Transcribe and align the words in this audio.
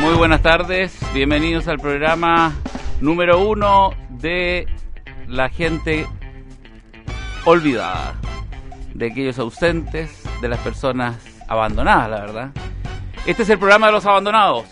Muy 0.00 0.14
buenas 0.14 0.42
tardes, 0.42 0.98
bienvenidos 1.14 1.66
al 1.66 1.78
programa 1.78 2.52
número 3.00 3.40
uno 3.40 3.92
de 4.10 4.66
la 5.26 5.48
gente 5.48 6.06
olvidada, 7.44 8.14
de 8.92 9.06
aquellos 9.06 9.38
ausentes, 9.38 10.22
de 10.40 10.48
las 10.48 10.58
personas 10.60 11.16
abandonadas, 11.48 12.10
la 12.10 12.20
verdad. 12.20 12.50
Este 13.26 13.44
es 13.44 13.50
el 13.50 13.58
programa 13.58 13.86
de 13.86 13.92
los 13.92 14.04
abandonados, 14.04 14.66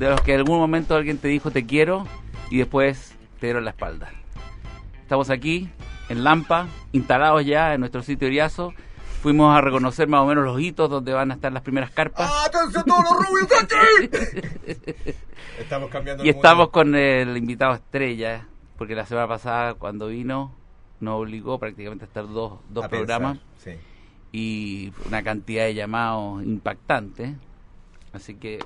de 0.00 0.08
los 0.10 0.20
que 0.22 0.32
en 0.32 0.38
algún 0.38 0.58
momento 0.58 0.94
alguien 0.96 1.18
te 1.18 1.28
dijo 1.28 1.50
te 1.50 1.66
quiero 1.66 2.06
y 2.50 2.56
después 2.58 3.14
te 3.38 3.46
dieron 3.48 3.64
la 3.64 3.70
espalda. 3.72 4.10
Estamos 5.02 5.28
aquí 5.30 5.68
en 6.08 6.24
Lampa, 6.24 6.68
instalados 6.92 7.44
ya 7.44 7.74
en 7.74 7.80
nuestro 7.80 8.02
sitio 8.02 8.26
Iriazo. 8.28 8.72
Fuimos 9.22 9.54
a 9.54 9.60
reconocer 9.60 10.08
más 10.08 10.22
o 10.22 10.26
menos 10.26 10.42
los 10.44 10.58
hitos 10.58 10.88
donde 10.88 11.12
van 11.12 11.30
a 11.30 11.34
estar 11.34 11.52
las 11.52 11.62
primeras 11.62 11.90
carpas. 11.90 12.30
¡Atención 12.46 12.82
todos 12.86 13.04
los 13.04 13.26
rubios 13.28 13.48
aquí! 13.62 14.96
Estamos 15.58 15.90
cambiando 15.90 16.24
Y 16.24 16.30
el 16.30 16.36
estamos 16.36 16.56
mundo. 16.68 16.72
con 16.72 16.94
el 16.94 17.36
invitado 17.36 17.74
estrella, 17.74 18.46
porque 18.78 18.94
la 18.94 19.04
semana 19.04 19.28
pasada 19.28 19.74
cuando 19.74 20.06
vino 20.06 20.54
nos 21.00 21.20
obligó 21.20 21.58
prácticamente 21.58 22.04
a 22.06 22.08
estar 22.08 22.26
dos, 22.26 22.60
dos 22.70 22.84
A 22.86 22.88
programas 22.88 23.38
pensar, 23.38 23.74
sí. 23.74 23.80
y 24.32 24.92
una 25.06 25.22
cantidad 25.22 25.64
de 25.64 25.74
llamados 25.74 26.42
impactante. 26.42 27.34
Así 28.14 28.36
que 28.36 28.58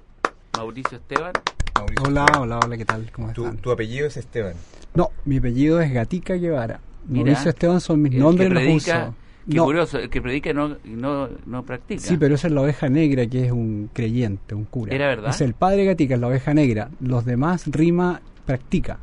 Mauricio 0.56 0.98
Esteban, 0.98 1.32
Mauricio 1.74 2.04
Hola, 2.06 2.24
Esteban. 2.24 2.42
hola, 2.42 2.60
hola, 2.64 2.76
¿qué 2.76 2.84
tal? 2.84 3.10
¿Cómo 3.12 3.32
Tu, 3.32 3.44
están? 3.44 3.58
tu 3.58 3.70
apellido 3.70 4.06
es 4.06 4.16
Esteban. 4.16 4.54
No, 4.94 5.10
mi 5.24 5.38
apellido 5.38 5.80
es 5.80 5.92
Gatica 5.92 6.34
Guevara. 6.34 6.80
Mira, 7.08 7.24
Mauricio 7.26 7.50
Esteban 7.50 7.80
son 7.80 8.02
mis 8.02 8.12
nombres, 8.14 8.48
que 8.48 8.54
los 8.54 8.62
predica, 8.62 9.04
uso. 9.08 9.14
qué 9.48 9.56
No, 9.56 9.64
curioso, 9.64 9.98
el 9.98 10.10
que 10.10 10.22
predica 10.22 10.50
y 10.50 10.54
no, 10.54 10.76
no, 10.84 11.28
no 11.46 11.62
practica. 11.64 12.00
sí, 12.00 12.16
pero 12.16 12.34
esa 12.36 12.46
es 12.46 12.52
la 12.52 12.62
oveja 12.62 12.88
negra, 12.88 13.26
que 13.26 13.46
es 13.46 13.52
un 13.52 13.90
creyente, 13.92 14.54
un 14.54 14.64
cura. 14.64 14.94
¿Era 14.94 15.08
verdad? 15.08 15.30
Es 15.30 15.40
el 15.40 15.54
padre 15.54 15.84
Gatica, 15.84 16.14
es 16.14 16.20
la 16.20 16.28
oveja 16.28 16.54
negra. 16.54 16.88
Los 17.00 17.24
demás 17.24 17.64
rima 17.66 18.20
practica. 18.46 18.98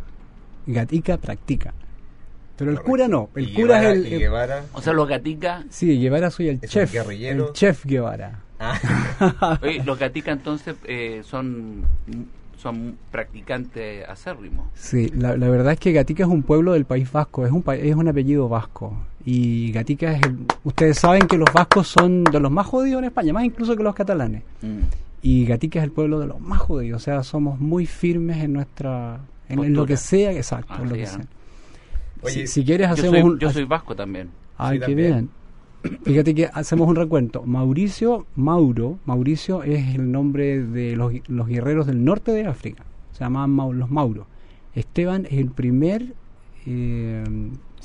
Gatica 0.65 1.17
practica. 1.17 1.73
Pero 2.61 2.71
el 2.71 2.77
Correcto. 2.77 2.89
cura 2.91 3.07
no. 3.07 3.29
El 3.35 3.49
Y 3.49 3.53
cura 3.53 3.81
Guevara- 3.81 3.91
es 3.91 3.97
el. 3.97 4.07
y 4.07 4.13
el- 4.13 4.19
Guevara. 4.19 4.63
O 4.73 4.81
sea, 4.81 4.93
los 4.93 5.07
gatica, 5.07 5.63
sí, 5.69 5.99
Guevara 5.99 6.29
soy 6.31 6.47
el 6.49 6.59
Es 6.61 6.69
chef. 6.69 6.91
guerrillero. 6.93 7.47
El 7.47 7.53
chef 7.53 7.85
Guevara. 7.85 8.39
Ah, 8.59 8.79
oye, 9.63 9.83
los 9.83 9.97
gatica 9.97 10.31
entonces 10.31 10.75
eh, 10.85 11.21
son, 11.25 11.83
son 12.57 12.95
practicantes 13.09 14.07
acérrimos. 14.07 14.67
Sí, 14.75 15.11
la, 15.15 15.35
la 15.35 15.49
verdad 15.49 15.73
es 15.73 15.79
que 15.79 15.91
Gatica 15.93 16.23
es 16.23 16.29
un 16.29 16.43
pueblo 16.43 16.73
del 16.73 16.85
País 16.85 17.11
Vasco, 17.11 17.45
es 17.45 17.51
un, 17.51 17.63
es 17.67 17.95
un 17.95 18.07
apellido 18.07 18.47
vasco. 18.49 18.95
Y 19.25 19.71
Gatica 19.71 20.11
es 20.13 20.21
el... 20.23 20.37
Ustedes 20.63 20.99
saben 20.99 21.27
que 21.27 21.37
los 21.37 21.51
vascos 21.53 21.87
son 21.87 22.23
de 22.23 22.39
los 22.39 22.51
más 22.51 22.65
jodidos 22.67 22.99
en 22.99 23.05
España, 23.05 23.33
más 23.33 23.43
incluso 23.45 23.75
que 23.75 23.83
los 23.83 23.95
catalanes. 23.95 24.43
Mm. 24.61 24.79
Y 25.23 25.45
Gatica 25.45 25.79
es 25.79 25.85
el 25.85 25.91
pueblo 25.91 26.19
de 26.19 26.27
los 26.27 26.39
más 26.39 26.59
jodidos, 26.59 27.01
o 27.01 27.03
sea, 27.03 27.23
somos 27.23 27.59
muy 27.59 27.85
firmes 27.87 28.43
en 28.43 28.53
nuestra... 28.53 29.19
En, 29.49 29.63
en 29.63 29.73
lo 29.73 29.85
que 29.85 29.97
sea, 29.97 30.31
exacto, 30.31 30.73
Ah, 30.75 30.79
en 30.83 30.89
lo 30.89 30.95
que 30.95 31.05
sea. 31.07 31.21
Oye, 32.23 32.33
si, 32.33 32.47
si 32.47 32.63
quieres 32.65 32.87
Yo, 32.87 32.93
hacemos 32.93 33.19
soy, 33.19 33.21
un... 33.29 33.39
yo 33.39 33.51
soy 33.51 33.63
vasco 33.65 33.95
también. 33.95 34.29
Ay, 34.57 34.77
Sí, 34.77 34.79
qué 34.79 34.85
también. 34.87 35.29
bien. 35.83 35.99
Fíjate 36.03 36.35
que 36.35 36.49
hacemos 36.53 36.87
un 36.87 36.95
recuento. 36.95 37.43
Mauricio, 37.43 38.25
Mauro, 38.35 38.99
Mauricio 39.05 39.63
es 39.63 39.95
el 39.95 40.11
nombre 40.11 40.61
de 40.63 40.95
los, 40.95 41.11
los 41.27 41.47
guerreros 41.47 41.87
del 41.87 42.03
norte 42.03 42.31
de 42.31 42.45
África. 42.45 42.83
Se 43.13 43.23
llamaban 43.23 43.55
Mau- 43.55 43.73
los 43.73 43.89
Mauros. 43.89 44.27
Esteban 44.75 45.25
es 45.25 45.33
el 45.33 45.49
primer 45.49 46.13
eh, 46.67 47.23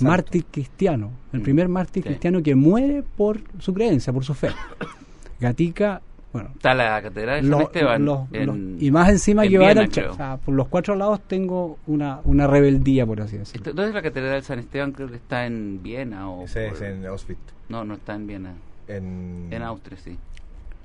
mártir 0.00 0.44
cristiano, 0.50 1.10
el 1.32 1.40
Mm, 1.40 1.42
primer 1.42 1.68
mártir 1.68 2.02
sí. 2.02 2.08
cristiano 2.10 2.42
que 2.42 2.54
muere 2.54 3.02
por 3.16 3.40
su 3.58 3.72
creencia, 3.72 4.12
por 4.12 4.24
su 4.24 4.34
fe. 4.34 4.50
Gatica, 5.40 6.02
bueno, 6.36 6.50
Está 6.54 6.74
la 6.74 7.02
catedral 7.02 7.42
de 7.42 7.48
San 7.50 7.60
Esteban. 7.62 8.04
los- 8.04 8.20
en- 8.32 8.46
los- 8.74 8.82
y 8.82 8.90
más 8.90 9.08
encima 9.08 9.44
en 9.44 9.50
Viena, 9.50 9.88
o 10.10 10.14
sea, 10.14 10.36
por 10.38 10.54
los 10.54 10.68
cuatro 10.68 10.94
lados 10.94 11.20
tengo 11.26 11.78
una, 11.86 12.20
una 12.24 12.46
rebeldía, 12.46 13.04
por 13.06 13.20
así 13.20 13.36
decirlo. 13.38 13.72
¿Dónde 13.72 13.88
es 13.88 13.94
la 13.94 14.02
catedral 14.02 14.32
de 14.34 14.42
San 14.42 14.58
Esteban? 14.58 14.92
Creo 14.92 15.08
que 15.08 15.16
está 15.16 15.46
en 15.46 15.82
Viena 15.82 16.28
o... 16.30 16.44
ese 16.44 16.68
es 16.68 16.80
en 16.80 17.04
Auschwitz. 17.06 17.38
No, 17.68 17.84
no 17.84 17.94
está 17.94 18.14
en 18.14 18.26
Viena. 18.26 18.54
En, 18.88 19.48
En 19.50 19.62
Austria, 19.62 19.98
sí. 19.98 20.16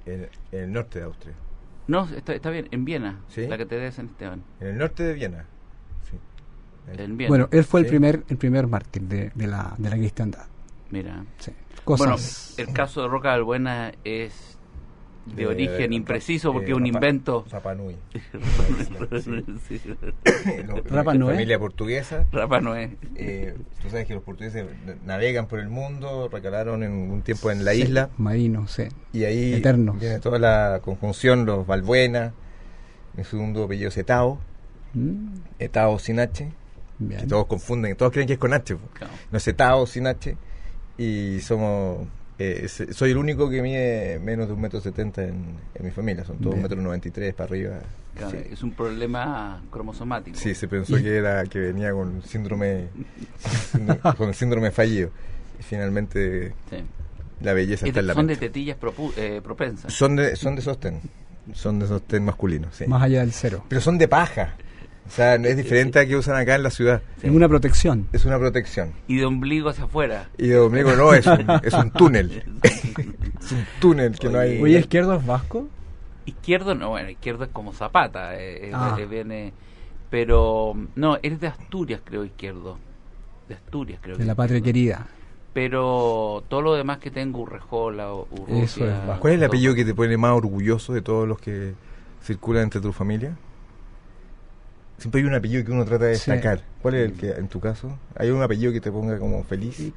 En, 0.06 0.28
en 0.52 0.60
el 0.64 0.72
norte 0.74 1.00
de 1.00 1.06
Austria. 1.06 1.34
No, 1.88 2.08
está, 2.10 2.34
está 2.34 2.50
bien, 2.50 2.68
en 2.72 2.86
Viena. 2.86 3.20
¿Sí? 3.30 3.46
La 3.48 3.58
catedral 3.58 3.88
de 3.88 3.92
San 3.92 4.06
Esteban. 4.08 4.42
En 4.60 4.68
el 4.68 4.78
norte 4.78 5.04
de 5.04 5.14
Viena. 5.14 5.46
Sí. 6.10 6.18
En 6.98 7.18
Viena. 7.18 7.30
Bueno, 7.30 7.48
él 7.52 7.64
fue 7.64 7.82
el 7.82 7.86
primer 7.88 8.24
el 8.30 8.38
primer 8.38 8.68
mártir 8.68 9.04
de, 9.04 9.32
de 9.36 9.48
la, 9.48 9.76
de 9.78 9.90
la 9.90 9.96
cristiandad. 9.98 10.46
Mira. 10.90 11.24
Sí. 11.38 11.52
Bueno, 11.86 12.14
Cosas. 12.14 12.56
el 12.58 12.72
caso 12.74 13.02
de 13.02 13.08
Roca 13.08 13.30
Balbuena 13.30 13.92
es 14.04 14.58
de, 15.26 15.36
De- 15.36 15.48
origen 15.48 15.90
de- 15.92 15.96
impreciso 15.96 16.52
porque 16.52 16.72
es 16.72 16.78
un 16.78 16.84
Rapa- 16.86 16.96
invento. 16.96 17.46
Rapa 17.52 17.76
Nui. 17.76 17.96
Sí. 19.68 19.82
Lo- 20.68 20.82
Rapa 20.86 21.14
Nui. 21.14 21.32
Familia 21.34 21.60
portuguesa. 21.60 22.26
Rapa 22.32 22.60
no 22.62 22.76
es. 22.76 22.92
Eh, 23.16 23.56
tú 23.82 23.90
sabes 23.90 24.08
que 24.08 24.14
los 24.14 24.24
portugueses 24.24 24.66
navegan 25.06 25.48
por 25.48 25.60
el 25.60 25.70
mundo, 25.70 26.30
recalaron 26.32 26.84
en 26.84 26.92
un 26.92 27.22
tiempo 27.22 27.52
en 27.52 27.64
la 27.66 27.74
Sí, 27.74 27.82
isla 27.84 28.10
Marino, 28.18 28.68
sí. 28.68 28.84
y 29.14 29.24
ahí 29.26 29.54
Eternos. 29.54 30.00
viene 30.00 30.20
toda 30.20 30.40
la 30.40 30.80
conjunción, 30.84 31.46
los 31.46 31.66
Balbuena, 31.68 32.34
mi 33.16 33.24
segundo 33.24 33.64
apellido 33.66 33.90
es 33.90 33.98
Etao, 33.98 34.40
Mm, 34.94 35.36
Etao 35.60 36.00
sin 36.00 36.20
H, 36.20 36.52
bien. 37.00 37.22
que 37.22 37.28
todos 37.28 37.46
confunden, 37.46 37.96
todos 37.96 38.12
creen 38.12 38.28
que 38.28 38.34
es 38.34 38.40
con 38.40 38.54
H. 38.54 38.76
Claro. 38.94 39.14
no 39.32 39.38
es 39.38 39.48
Etao 39.48 39.86
sin 39.88 40.06
H 40.08 40.36
y 40.98 41.40
somos, 41.42 42.08
eh, 42.42 42.68
se- 42.68 42.94
soy 42.94 43.12
el 43.12 43.18
único 43.18 43.50
que 43.50 43.62
mide 43.62 44.20
menos 44.20 44.48
de 44.48 44.54
un 44.54 44.62
metro 44.62 44.82
setenta 44.82 45.24
en, 45.24 45.56
en 45.76 45.86
mi 45.86 45.92
familia, 45.92 46.24
son 46.26 46.38
todos 46.40 46.56
un 46.56 46.62
metro 46.62 46.82
noventa 46.82 47.08
y 47.08 47.12
tres 47.12 47.34
para 47.34 47.48
arriba. 47.50 47.80
Claro, 48.16 48.32
Sí. 48.32 48.38
Es 48.52 48.62
un 48.64 48.72
problema 48.72 49.62
cromosomático. 49.72 50.38
Sí, 50.38 50.54
se 50.56 50.68
pensó 50.68 50.98
que 50.98 51.16
era 51.16 51.44
que 51.46 51.60
venía 51.60 51.92
con 51.92 52.22
síndrome, 52.24 52.88
síndrome- 53.74 54.16
con 54.18 54.34
síndrome 54.34 54.72
fallido. 54.72 55.10
Y 55.60 55.64
finalmente 55.64 56.54
Sí. 56.70 56.78
la 57.42 57.54
belleza 57.54 57.86
Es 57.86 57.90
está 57.90 58.00
en 58.00 58.06
de- 58.06 58.08
la 58.08 58.14
son 58.14 58.28
de 58.28 58.34
mente. 58.34 58.48
tetillas 58.48 58.78
propu- 58.80 59.14
eh, 59.18 59.42
propensas. 59.44 59.94
Son 59.94 60.16
de, 60.16 60.36
son 60.36 60.56
de 60.56 60.62
sostén. 60.62 61.00
Son 61.54 61.80
de 61.80 61.88
sostén 61.88 62.24
masculino, 62.24 62.68
sí. 62.72 62.86
Más 62.88 63.02
allá 63.04 63.22
del 63.22 63.32
cero. 63.32 63.64
Pero 63.68 63.82
son 63.82 63.98
de 63.98 64.08
paja. 64.08 64.56
O 65.12 65.14
sea, 65.14 65.36
es 65.36 65.58
diferente 65.58 66.00
a 66.00 66.06
que 66.06 66.16
usan 66.16 66.38
acá 66.38 66.56
en 66.56 66.64
la 66.64 66.70
ciudad. 66.70 67.02
Sí. 67.20 67.28
Es 67.28 67.34
una 67.34 67.50
protección. 67.50 68.08
Es 68.14 68.24
una 68.24 68.40
protección. 68.40 68.94
Y 69.10 69.18
de 69.18 69.26
ombligo 69.26 69.68
hacia 69.68 69.84
afuera. 69.84 70.30
Y 70.38 70.48
de 70.48 70.58
ombligo 70.58 70.94
no, 70.94 71.14
es 71.14 71.28
un, 71.28 71.46
es 71.64 71.74
un 71.74 71.92
túnel. 71.92 72.44
es 72.64 73.52
un 73.52 73.66
túnel 73.82 74.18
que 74.18 74.30
no 74.30 74.40
hay. 74.40 74.62
Oye, 74.62 74.80
izquierdo 74.80 75.16
es 75.16 75.26
vasco. 75.26 75.68
Izquierdo, 76.26 76.76
no, 76.76 76.92
bueno, 76.92 77.10
izquierdo 77.10 77.44
es 77.44 77.50
como 77.50 77.74
Zapata. 77.74 78.36
eh, 78.40 78.68
eh, 78.70 78.72
Ah. 78.74 78.96
eh, 78.98 79.06
viene, 79.06 79.52
pero, 80.10 80.76
no, 80.96 81.18
eres 81.22 81.42
de 81.42 81.48
Asturias, 81.48 82.00
creo, 82.06 82.24
izquierdo. 82.24 82.78
De 83.50 83.56
Asturias, 83.56 84.00
creo. 84.02 84.16
De 84.16 84.22
que 84.24 84.28
la 84.28 84.36
patria 84.36 84.60
izquierdo. 84.60 84.74
querida. 84.74 85.08
Pero 85.54 86.44
todo 86.48 86.62
lo 86.62 86.74
demás 86.76 87.00
que 87.00 87.12
tengo, 87.12 87.42
Urrejola, 87.42 88.14
o 88.14 88.28
Urrutia... 88.32 88.64
Eso 88.64 88.86
es 88.88 89.08
vasco. 89.08 89.20
¿Cuál 89.20 89.34
es 89.34 89.36
el 89.36 89.40
todo. 89.42 89.48
apellido 89.48 89.76
que 89.76 89.84
te 89.84 89.94
pone 89.94 90.16
más 90.16 90.32
orgulloso 90.32 90.94
de 90.94 91.02
todos 91.02 91.28
los 91.28 91.38
que 91.40 91.74
circulan 92.24 92.64
entre 92.64 92.80
tu 92.80 92.94
familia? 92.94 93.36
Siempre 95.02 95.22
hay 95.22 95.28
un 95.28 95.34
apellido 95.34 95.66
que 95.66 95.72
uno 95.72 95.84
trata 95.84 96.06
de 96.06 96.16
Sí. 96.16 96.30
destacar. 96.32 96.64
¿Cuál 96.82 96.94
es 96.96 97.06
el 97.12 97.14
que, 97.18 97.32
en 97.32 97.48
tu 97.48 97.60
caso? 97.60 97.98
¿Hay 98.16 98.30
un 98.30 98.42
apellido 98.42 98.72
que 98.72 98.80
te 98.80 98.92
ponga 98.92 99.18
como 99.20 99.44
feliz? 99.44 99.92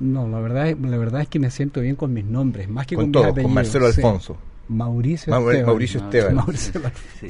No, 0.00 0.28
la 0.28 0.40
verdad, 0.40 0.68
es- 0.68 0.78
la 0.80 0.96
verdad 0.98 1.20
es 1.22 1.28
que 1.28 1.38
me 1.38 1.50
siento 1.50 1.80
bien 1.80 1.96
con 1.96 2.12
mis 2.12 2.24
nombres, 2.24 2.68
más 2.68 2.86
que 2.86 2.94
con, 2.96 3.04
Con 3.04 3.08
mis 3.08 3.12
todo, 3.12 3.22
con 3.22 3.30
apellidos. 3.32 3.54
Marcelo 3.54 3.92
sí. 3.92 4.00
Alfonso. 4.00 4.36
Mauricio 4.68 5.32
Mau- 5.32 5.46
Esteban. 5.48 5.66
Mauricio 5.66 6.00
Esteban. 6.00 6.34
Mauricio 6.34 6.80
Sí. 7.20 7.28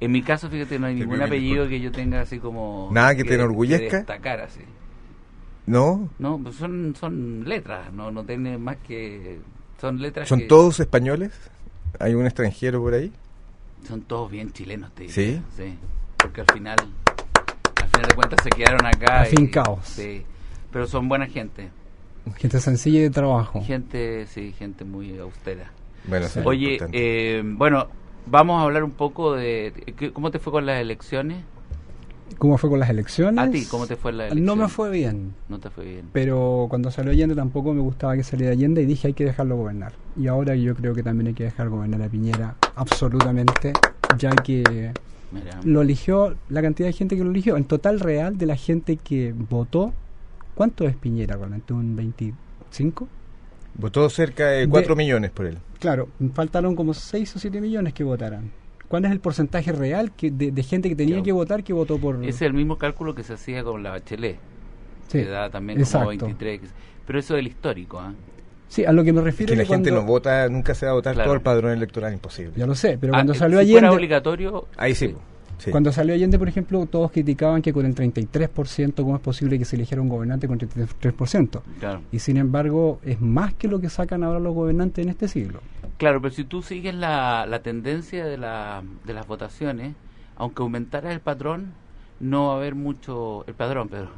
En 0.00 0.10
mi 0.12 0.22
caso, 0.22 0.48
fíjate, 0.50 0.78
no 0.78 0.86
hay 0.86 0.94
ningún 0.94 1.20
apellido 1.22 1.68
que 1.68 1.78
yo 1.80 1.92
tenga 1.92 2.22
así 2.22 2.38
como... 2.38 2.88
Nada 2.92 3.14
que 3.14 3.22
te 3.24 3.34
enorgullezca. 3.34 3.98
destacar 3.98 4.40
así. 4.40 4.60
¿No? 5.66 6.08
No, 6.18 6.38
pues 6.42 6.56
son, 6.56 6.94
son 6.98 7.44
letras, 7.46 7.92
no, 7.92 8.10
no 8.10 8.24
tienen 8.24 8.60
más 8.62 8.76
que... 8.78 9.38
Son 9.80 10.00
letras 10.00 10.28
¿Son 10.28 10.40
que- 10.40 10.46
todos 10.46 10.80
españoles? 10.80 11.32
¿Hay 11.98 12.14
un 12.14 12.24
extranjero 12.26 12.80
por 12.80 12.94
ahí? 12.94 13.12
Son 13.86 14.00
todos 14.02 14.30
bien 14.30 14.50
chilenos, 14.52 14.90
te 14.94 15.02
diría. 15.04 15.14
¿Sí? 15.14 15.42
Sí. 15.56 15.74
Porque 16.22 16.40
al 16.42 16.46
final, 16.52 16.76
al 17.76 17.88
final 17.88 18.08
de 18.08 18.14
cuentas 18.14 18.38
se 18.42 18.50
quedaron 18.50 18.84
acá. 18.86 19.22
Afincados. 19.22 19.80
Sí. 19.84 20.22
Pero 20.72 20.86
son 20.86 21.08
buena 21.08 21.26
gente. 21.26 21.70
Gente 22.36 22.60
sencilla 22.60 22.98
y 23.00 23.02
de 23.02 23.10
trabajo. 23.10 23.62
Gente, 23.64 24.26
sí, 24.26 24.52
gente 24.58 24.84
muy 24.84 25.18
austera. 25.18 25.70
Bueno, 26.06 26.26
es 26.26 26.36
Oye, 26.44 26.78
eh, 26.92 27.42
bueno, 27.44 27.88
vamos 28.26 28.60
a 28.60 28.64
hablar 28.64 28.84
un 28.84 28.92
poco 28.92 29.34
de... 29.34 29.94
¿qué- 29.98 30.12
¿Cómo 30.12 30.30
te 30.30 30.38
fue 30.38 30.52
con 30.52 30.64
las 30.66 30.80
elecciones? 30.80 31.42
¿Cómo 32.38 32.56
fue 32.58 32.70
con 32.70 32.78
las 32.78 32.88
elecciones? 32.88 33.44
A 33.44 33.50
ti, 33.50 33.66
¿cómo 33.66 33.86
te 33.88 33.96
fue 33.96 34.12
en 34.12 34.18
las 34.18 34.26
elecciones? 34.30 34.46
No 34.46 34.62
me 34.62 34.68
fue 34.68 34.90
bien. 34.90 35.34
No 35.48 35.58
te 35.58 35.68
fue 35.68 35.84
bien. 35.84 36.08
Pero 36.12 36.66
cuando 36.70 36.90
salió 36.90 37.10
Allende 37.10 37.34
tampoco 37.34 37.74
me 37.74 37.80
gustaba 37.80 38.14
que 38.14 38.22
saliera 38.22 38.52
Allende 38.52 38.82
y 38.82 38.86
dije 38.86 39.08
hay 39.08 39.14
que 39.14 39.24
dejarlo 39.24 39.56
gobernar. 39.56 39.92
Y 40.16 40.28
ahora 40.28 40.54
yo 40.54 40.74
creo 40.76 40.94
que 40.94 41.02
también 41.02 41.28
hay 41.28 41.34
que 41.34 41.44
dejar 41.44 41.68
gobernar 41.68 42.00
a 42.02 42.08
Piñera 42.08 42.54
absolutamente, 42.76 43.72
ya 44.18 44.30
que 44.30 44.92
Mira. 45.32 45.60
lo 45.64 45.82
eligió 45.82 46.36
la 46.48 46.62
cantidad 46.62 46.88
de 46.88 46.92
gente 46.92 47.16
que 47.16 47.24
lo 47.24 47.30
eligió. 47.30 47.56
En 47.56 47.64
total 47.64 48.00
real 48.00 48.36
de 48.38 48.46
la 48.46 48.56
gente 48.56 48.96
que 48.96 49.32
votó, 49.32 49.92
¿cuánto 50.54 50.86
es 50.86 50.96
Piñera 50.96 51.36
realmente? 51.36 51.72
¿Un 51.72 51.96
25? 51.96 53.08
Votó 53.74 54.08
cerca 54.10 54.48
de 54.48 54.60
De- 54.60 54.68
4 54.68 54.96
millones 54.96 55.30
por 55.30 55.46
él. 55.46 55.58
Claro, 55.78 56.08
faltaron 56.34 56.74
como 56.76 56.92
6 56.94 57.36
o 57.36 57.38
7 57.38 57.60
millones 57.60 57.94
que 57.94 58.04
votaran. 58.04 58.50
¿Cuál 58.88 59.04
es 59.04 59.12
el 59.12 59.20
porcentaje 59.20 59.70
real 59.72 60.10
que 60.12 60.30
de, 60.32 60.50
de 60.50 60.62
gente 60.64 60.88
que 60.88 60.96
tenía 60.96 61.14
Claro. 61.14 61.24
que 61.24 61.32
votar 61.32 61.62
que 61.64 61.72
votó 61.72 61.96
por... 61.98 62.16
Ese 62.16 62.28
es 62.30 62.42
el 62.42 62.52
mismo 62.54 62.76
cálculo 62.76 63.14
que 63.14 63.22
se 63.22 63.34
hacía 63.34 63.62
con 63.62 63.82
la 63.84 63.90
Bachelet, 63.90 64.36
Sí, 65.06 65.18
que 65.18 65.26
da 65.26 65.48
también 65.48 65.78
exacto. 65.78 65.98
como 66.08 66.08
23. 66.10 66.60
Pero 67.06 67.18
eso 67.20 67.34
es 67.36 67.40
el 67.40 67.46
histórico, 67.46 68.00
¿ah? 68.00 68.12
Sí, 68.70 68.84
a 68.84 68.92
lo 68.92 69.02
que 69.04 69.12
me 69.12 69.18
Es 69.18 69.24
refiero 69.24 69.50
que 69.50 69.56
la 69.56 69.62
es 69.64 69.68
que 69.68 69.74
gente 69.74 69.90
cuando- 69.90 70.06
no 70.06 70.12
vota, 70.12 70.48
nunca 70.48 70.74
se 70.74 70.86
va 70.86 70.92
a 70.92 70.94
votar 70.94 71.14
Claro. 71.14 71.26
todo 71.28 71.34
el 71.34 71.40
padrón 71.42 71.72
electoral, 71.72 72.12
imposible. 72.14 72.52
Ya 72.56 72.66
lo 72.66 72.74
sé, 72.74 72.96
pero 72.98 73.12
Ah, 73.12 73.16
cuando 73.18 73.32
eh, 73.32 73.36
salió 73.36 73.58
si 73.60 73.66
fuera 73.72 73.88
Allende... 73.88 73.96
obligatorio, 73.96 74.66
Ahí 74.76 74.94
sí. 74.94 75.14
sí. 75.58 75.70
Cuando 75.72 75.90
salió 75.92 76.14
Allende, 76.14 76.38
por 76.38 76.48
ejemplo, 76.48 76.86
todos 76.86 77.10
criticaban 77.10 77.62
que 77.62 77.72
con 77.72 77.84
el 77.84 77.94
33%, 77.96 79.02
¿cómo 79.02 79.16
es 79.16 79.20
posible 79.22 79.58
que 79.58 79.64
se 79.64 79.74
eligiera 79.76 80.00
un 80.00 80.08
gobernante 80.08 80.46
con 80.46 80.56
33%? 80.58 81.62
claro. 81.80 82.00
Y 82.12 82.20
sin 82.20 82.36
embargo, 82.36 83.00
es 83.04 83.20
más 83.20 83.52
que 83.54 83.66
lo 83.68 83.80
que 83.80 83.88
sacan 83.90 84.22
ahora 84.22 84.38
los 84.40 84.54
gobernantes 84.54 85.02
en 85.04 85.10
este 85.10 85.26
siglo. 85.28 85.60
Claro, 85.98 86.20
pero 86.22 86.32
si 86.32 86.44
tú 86.44 86.62
sigues 86.62 86.94
la, 86.94 87.46
la 87.46 87.60
tendencia 87.62 88.24
de, 88.24 88.38
la, 88.38 88.82
de 89.04 89.12
las 89.14 89.26
votaciones, 89.26 89.94
aunque 90.36 90.62
aumentara 90.62 91.12
el 91.12 91.20
patrón, 91.20 91.72
no 92.20 92.46
va 92.48 92.54
a 92.54 92.56
haber 92.58 92.74
mucho... 92.74 93.44
El 93.46 93.54
padrón, 93.54 93.88
pero 93.88 94.08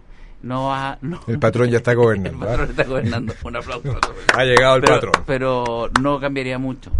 no 0.42 0.64
va... 0.66 0.98
No, 1.02 1.20
El 1.26 1.38
patrón 1.38 1.70
ya 1.70 1.78
está 1.78 1.92
el 1.92 1.96
gobernando. 1.98 2.38
patrón 2.40 2.66
¿ah? 2.66 2.70
está 2.70 2.84
gobernando. 2.84 3.34
Un 3.44 3.56
aplauso. 3.56 3.98
Ha 4.34 4.44
llegado 4.44 4.76
el 4.76 4.82
pero, 4.82 4.94
patrón. 4.94 5.12
pero 5.26 5.90
no 6.00 6.20
cambiaría 6.20 6.58
mucho. 6.58 6.90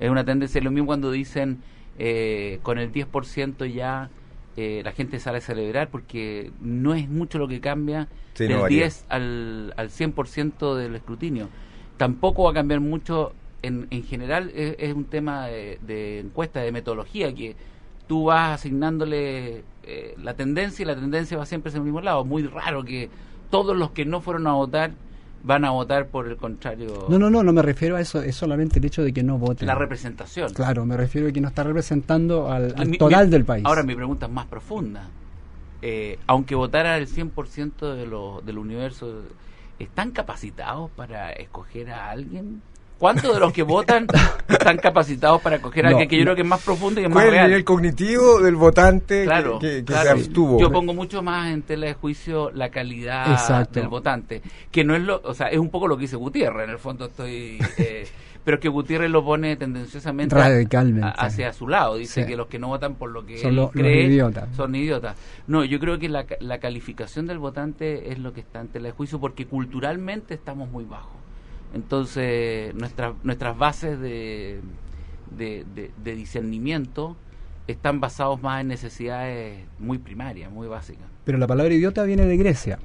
Es 0.00 0.10
una 0.10 0.24
tendencia, 0.24 0.60
lo 0.60 0.70
mismo 0.70 0.86
cuando 0.86 1.10
dicen 1.10 1.58
eh, 1.98 2.60
con 2.62 2.78
el 2.78 2.92
10% 2.92 3.66
ya 3.72 4.10
eh, 4.56 4.82
la 4.84 4.92
gente 4.92 5.18
sale 5.18 5.38
a 5.38 5.40
celebrar 5.40 5.88
porque 5.88 6.50
no 6.60 6.94
es 6.94 7.08
mucho 7.08 7.38
lo 7.38 7.48
que 7.48 7.60
cambia 7.60 8.08
Sí, 8.34 8.46
del 8.46 8.58
varía. 8.58 8.82
10 8.82 9.04
al, 9.08 9.74
al 9.76 9.90
100% 9.90 10.76
del 10.76 10.94
escrutinio. 10.94 11.48
Tampoco 11.96 12.44
va 12.44 12.50
a 12.52 12.54
cambiar 12.54 12.78
mucho, 12.80 13.32
en, 13.62 13.88
en 13.90 14.04
general 14.04 14.52
es, 14.54 14.76
es 14.78 14.94
un 14.94 15.04
tema 15.06 15.48
de, 15.48 15.78
de 15.82 16.20
encuesta, 16.20 16.60
de 16.60 16.70
metodología, 16.70 17.34
que 17.34 17.56
tú 18.08 18.24
vas 18.24 18.54
asignándole 18.54 19.62
eh, 19.84 20.14
la 20.22 20.34
tendencia 20.34 20.82
y 20.82 20.86
la 20.86 20.94
tendencia 20.96 21.36
va 21.36 21.46
siempre 21.46 21.68
hacia 21.68 21.78
el 21.78 21.84
mismo 21.84 22.00
lado. 22.00 22.24
Muy 22.24 22.42
raro 22.46 22.82
que 22.84 23.08
todos 23.50 23.76
los 23.76 23.90
que 23.92 24.04
no 24.04 24.20
fueron 24.20 24.46
a 24.46 24.52
votar 24.54 24.90
van 25.44 25.64
a 25.64 25.70
votar 25.70 26.08
por 26.08 26.26
el 26.26 26.36
contrario. 26.36 27.06
No, 27.08 27.18
no, 27.18 27.30
no, 27.30 27.42
no 27.44 27.52
me 27.52 27.62
refiero 27.62 27.94
a 27.96 28.00
eso, 28.00 28.20
es 28.22 28.34
solamente 28.34 28.80
el 28.80 28.84
hecho 28.86 29.02
de 29.04 29.12
que 29.12 29.22
no 29.22 29.38
voten. 29.38 29.68
La 29.68 29.74
representación. 29.76 30.52
Claro, 30.52 30.84
me 30.84 30.96
refiero 30.96 31.28
a 31.28 31.32
que 31.32 31.40
no 31.40 31.48
está 31.48 31.62
representando 31.62 32.50
al, 32.50 32.74
al 32.76 32.88
Mi- 32.88 32.98
total 32.98 33.26
mi- 33.26 33.30
del 33.32 33.44
país. 33.44 33.64
Ahora 33.64 33.82
mi 33.84 33.94
pregunta 33.94 34.26
es 34.26 34.32
más 34.32 34.46
profunda. 34.46 35.08
Eh, 35.80 36.18
aunque 36.26 36.54
votara 36.56 36.96
el 36.98 37.06
100% 37.06 37.94
de 37.94 38.06
lo, 38.06 38.40
del 38.44 38.58
universo, 38.58 39.22
¿están 39.78 40.10
capacitados 40.10 40.90
para 40.90 41.30
escoger 41.30 41.90
a 41.90 42.10
alguien? 42.10 42.62
¿Cuántos 42.98 43.32
de 43.32 43.38
los 43.40 43.52
que 43.52 43.62
votan 43.62 44.06
están 44.48 44.76
capacitados 44.78 45.40
para 45.40 45.56
escoger 45.56 45.86
a 45.86 45.90
No, 45.90 45.96
alguien 45.96 46.08
que 46.08 46.16
yo 46.18 46.24
creo 46.24 46.34
que 46.34 46.42
es 46.42 46.48
más 46.48 46.62
profundo 46.64 47.00
y 47.00 47.04
es 47.04 47.08
más 47.08 47.14
¿Cuál 47.14 47.26
es 47.26 47.28
el 47.28 47.34
real? 47.36 47.48
nivel 47.48 47.64
cognitivo 47.64 48.40
del 48.40 48.56
votante 48.56 49.20
que- 49.20 49.24
Claro, 49.24 49.58
que, 49.60 49.68
que 49.78 49.84
claro. 49.84 50.02
se 50.04 50.10
abstuvo? 50.10 50.58
Yo 50.60 50.70
pongo 50.72 50.92
mucho 50.94 51.22
más 51.22 51.52
en 51.52 51.62
tela 51.62 51.86
de 51.86 51.94
juicio 51.94 52.50
la 52.50 52.70
calidad 52.70 53.30
Exacto. 53.30 53.78
del 53.80 53.88
votante, 53.88 54.42
que 54.72 54.82
no 54.84 54.96
es 54.96 55.02
lo, 55.02 55.20
o 55.24 55.32
sea, 55.34 55.46
es 55.48 55.58
un 55.58 55.70
poco 55.70 55.86
lo 55.86 55.96
que 55.96 56.02
dice 56.02 56.16
Gutiérrez, 56.16 56.64
en 56.64 56.70
el 56.70 56.78
fondo 56.78 57.04
estoy, 57.06 57.58
eh, 57.78 58.06
pero 58.42 58.58
que 58.58 58.68
Gutiérrez 58.68 59.10
lo 59.10 59.24
pone 59.24 59.54
tendenciosamente 59.56 60.34
Radicalmente. 60.34 61.06
a- 61.06 61.10
hacia 61.10 61.52
su 61.52 61.68
lado, 61.68 61.96
dice 61.96 62.22
Sí. 62.22 62.26
que 62.28 62.36
los 62.36 62.48
que 62.48 62.58
no 62.58 62.66
votan 62.68 62.94
por 62.96 63.10
lo 63.10 63.24
que 63.24 63.38
Son 63.38 63.50
él 63.50 63.56
lo- 63.56 63.62
los 63.62 63.72
cree 63.72 64.04
idiotas. 64.06 64.48
son 64.56 64.74
idiotas. 64.74 65.16
No, 65.46 65.64
yo 65.64 65.78
creo 65.78 65.98
que 66.00 66.08
la, 66.08 66.24
la 66.40 66.58
calificación 66.58 67.26
del 67.26 67.38
votante 67.38 68.10
es 68.10 68.18
lo 68.18 68.32
que 68.32 68.40
está 68.40 68.60
en 68.60 68.68
tela 68.68 68.86
de 68.88 68.92
juicio 68.92 69.20
porque 69.20 69.46
culturalmente 69.46 70.34
estamos 70.34 70.68
muy 70.70 70.84
bajos. 70.84 71.17
Entonces, 71.74 72.74
nuestras 72.74 73.14
nuestras 73.22 73.56
bases 73.58 74.00
de, 74.00 74.60
de, 75.36 75.64
de- 75.74 75.90
de 76.02 76.14
discernimiento 76.14 77.16
están 77.66 78.00
basados 78.00 78.40
más 78.42 78.62
en 78.62 78.68
necesidades 78.68 79.64
muy 79.78 79.98
primarias, 79.98 80.50
muy 80.50 80.66
básicas. 80.68 81.04
Pero 81.24 81.36
la 81.38 81.46
palabra 81.46 81.74
idiota 81.74 82.02
viene 82.04 82.24
de 82.24 82.36
Grecia. 82.36 82.78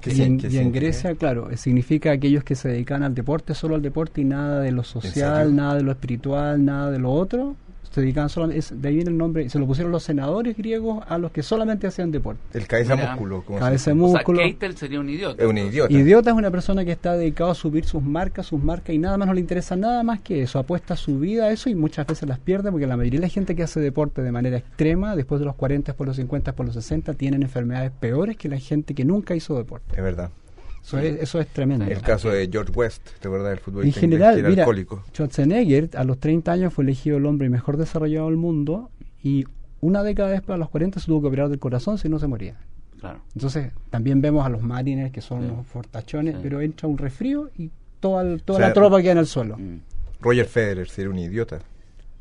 ¿Qué 0.00 0.12
y 0.12 0.22
en, 0.22 0.40
y? 0.40 0.70
Grecia, 0.72 1.14
claro, 1.14 1.48
significa 1.56 2.10
aquellos 2.12 2.44
que 2.44 2.54
se 2.54 2.68
dedican 2.68 3.02
al 3.02 3.14
deporte, 3.14 3.54
solo 3.54 3.76
al 3.76 3.82
deporte 3.82 4.20
y 4.20 4.24
nada 4.24 4.60
de 4.60 4.72
lo 4.72 4.82
social, 4.84 5.54
nada 5.54 5.76
de 5.76 5.82
lo 5.82 5.92
espiritual, 5.92 6.64
nada 6.64 6.90
de 6.90 6.98
lo 6.98 7.12
otro. 7.12 7.56
Se 7.96 8.02
dedican 8.02 8.28
solamente, 8.28 8.58
es- 8.58 8.78
de 8.78 8.88
ahí 8.90 8.94
viene 8.96 9.10
el 9.10 9.16
nombre, 9.16 9.48
se 9.48 9.58
lo 9.58 9.66
pusieron 9.66 9.90
los 9.90 10.02
senadores 10.02 10.54
griegos 10.54 11.02
a 11.08 11.16
los 11.16 11.32
que 11.32 11.42
solamente 11.42 11.86
hacían 11.86 12.10
deporte. 12.10 12.42
El 12.52 12.66
cabeza 12.66 12.94
Mira. 12.94 13.12
músculo. 13.12 13.42
¿cómo 13.42 13.56
se 13.58 13.64
Cabeza 13.64 13.82
O 13.92 13.94
sea, 13.94 13.94
músculo. 13.94 14.38
Keitel 14.40 14.76
sería 14.76 15.00
un 15.00 15.08
idiota. 15.08 15.42
Es 15.42 15.48
un 15.48 15.56
idiota. 15.56 15.90
Idiota 15.94 16.28
es 16.30 16.36
una 16.36 16.50
persona 16.50 16.84
que 16.84 16.92
está 16.92 17.14
dedicado 17.14 17.50
a 17.50 17.54
subir 17.54 17.86
sus 17.86 18.02
marcas, 18.02 18.44
sus 18.44 18.62
marcas 18.62 18.94
y 18.94 18.98
nada 18.98 19.16
más 19.16 19.26
no 19.28 19.32
le 19.32 19.40
interesa 19.40 19.76
nada 19.76 20.02
más 20.02 20.20
que 20.20 20.42
eso. 20.42 20.58
Apuesta 20.58 20.94
su 20.94 21.18
vida 21.18 21.46
a 21.46 21.52
eso 21.52 21.70
y 21.70 21.74
muchas 21.74 22.06
veces 22.06 22.28
las 22.28 22.38
pierde 22.38 22.70
porque 22.70 22.86
la 22.86 22.98
mayoría 22.98 23.20
de 23.20 23.26
la 23.28 23.32
gente 23.32 23.56
que 23.56 23.62
hace 23.62 23.80
deporte 23.80 24.20
de 24.20 24.30
manera 24.30 24.58
extrema, 24.58 25.16
después 25.16 25.38
de 25.40 25.46
los 25.46 25.54
40, 25.54 25.94
por 25.94 26.06
los 26.06 26.16
50, 26.16 26.52
por 26.52 26.66
los 26.66 26.74
60, 26.74 27.14
tienen 27.14 27.42
enfermedades 27.42 27.92
peores 27.98 28.36
que 28.36 28.50
la 28.50 28.58
gente 28.58 28.94
que 28.94 29.06
nunca 29.06 29.34
hizo 29.34 29.56
deporte. 29.56 29.96
Es 29.96 30.02
verdad. 30.02 30.28
Eso, 30.86 30.98
es, 30.98 31.20
eso 31.22 31.40
es 31.40 31.48
tremendo. 31.48 31.84
El 31.84 32.00
caso 32.00 32.30
de 32.30 32.48
George 32.50 32.72
West, 32.72 33.02
¿te 33.20 33.26
acuerdas 33.28 33.50
del 33.50 33.58
fútbol 33.58 33.84
En 33.84 33.92
general, 33.92 34.34
que 34.34 34.40
era 34.40 34.48
mira, 34.50 34.62
alcohólico? 34.62 35.02
Schwarzenegger 35.12 35.90
a 35.96 36.04
los 36.04 36.18
30 36.20 36.52
años 36.52 36.72
fue 36.72 36.84
elegido 36.84 37.16
el 37.16 37.26
hombre 37.26 37.48
mejor 37.50 37.76
desarrollado 37.76 38.26
del 38.28 38.36
mundo 38.36 38.90
y 39.22 39.44
una 39.80 40.02
década 40.04 40.30
después, 40.30 40.54
a 40.54 40.58
los 40.58 40.68
40, 40.70 41.00
se 41.00 41.06
tuvo 41.06 41.22
que 41.22 41.26
operar 41.28 41.48
del 41.48 41.58
corazón 41.58 41.98
si 41.98 42.08
no 42.08 42.18
se 42.18 42.26
moría. 42.28 42.56
Claro. 43.00 43.20
Entonces, 43.34 43.72
también 43.90 44.20
vemos 44.20 44.46
a 44.46 44.48
los 44.48 44.62
marines 44.62 45.10
que 45.12 45.20
son 45.20 45.42
Sí. 45.42 45.48
unos 45.50 45.66
fortachones, 45.66 46.34
Sí. 46.36 46.40
pero 46.42 46.60
entra 46.60 46.88
un 46.88 46.96
resfrío 46.98 47.50
y 47.58 47.70
toda, 48.00 48.22
el- 48.22 48.42
toda 48.42 48.58
O 48.58 48.60
sea, 48.60 48.68
la 48.68 48.74
tropa 48.74 49.02
queda 49.02 49.12
en 49.12 49.18
el 49.18 49.26
suelo. 49.26 49.58
Mm. 49.58 49.80
Roger 50.20 50.46
Federer 50.46 50.88
sería 50.88 51.10
un 51.10 51.18
idiota. 51.18 51.58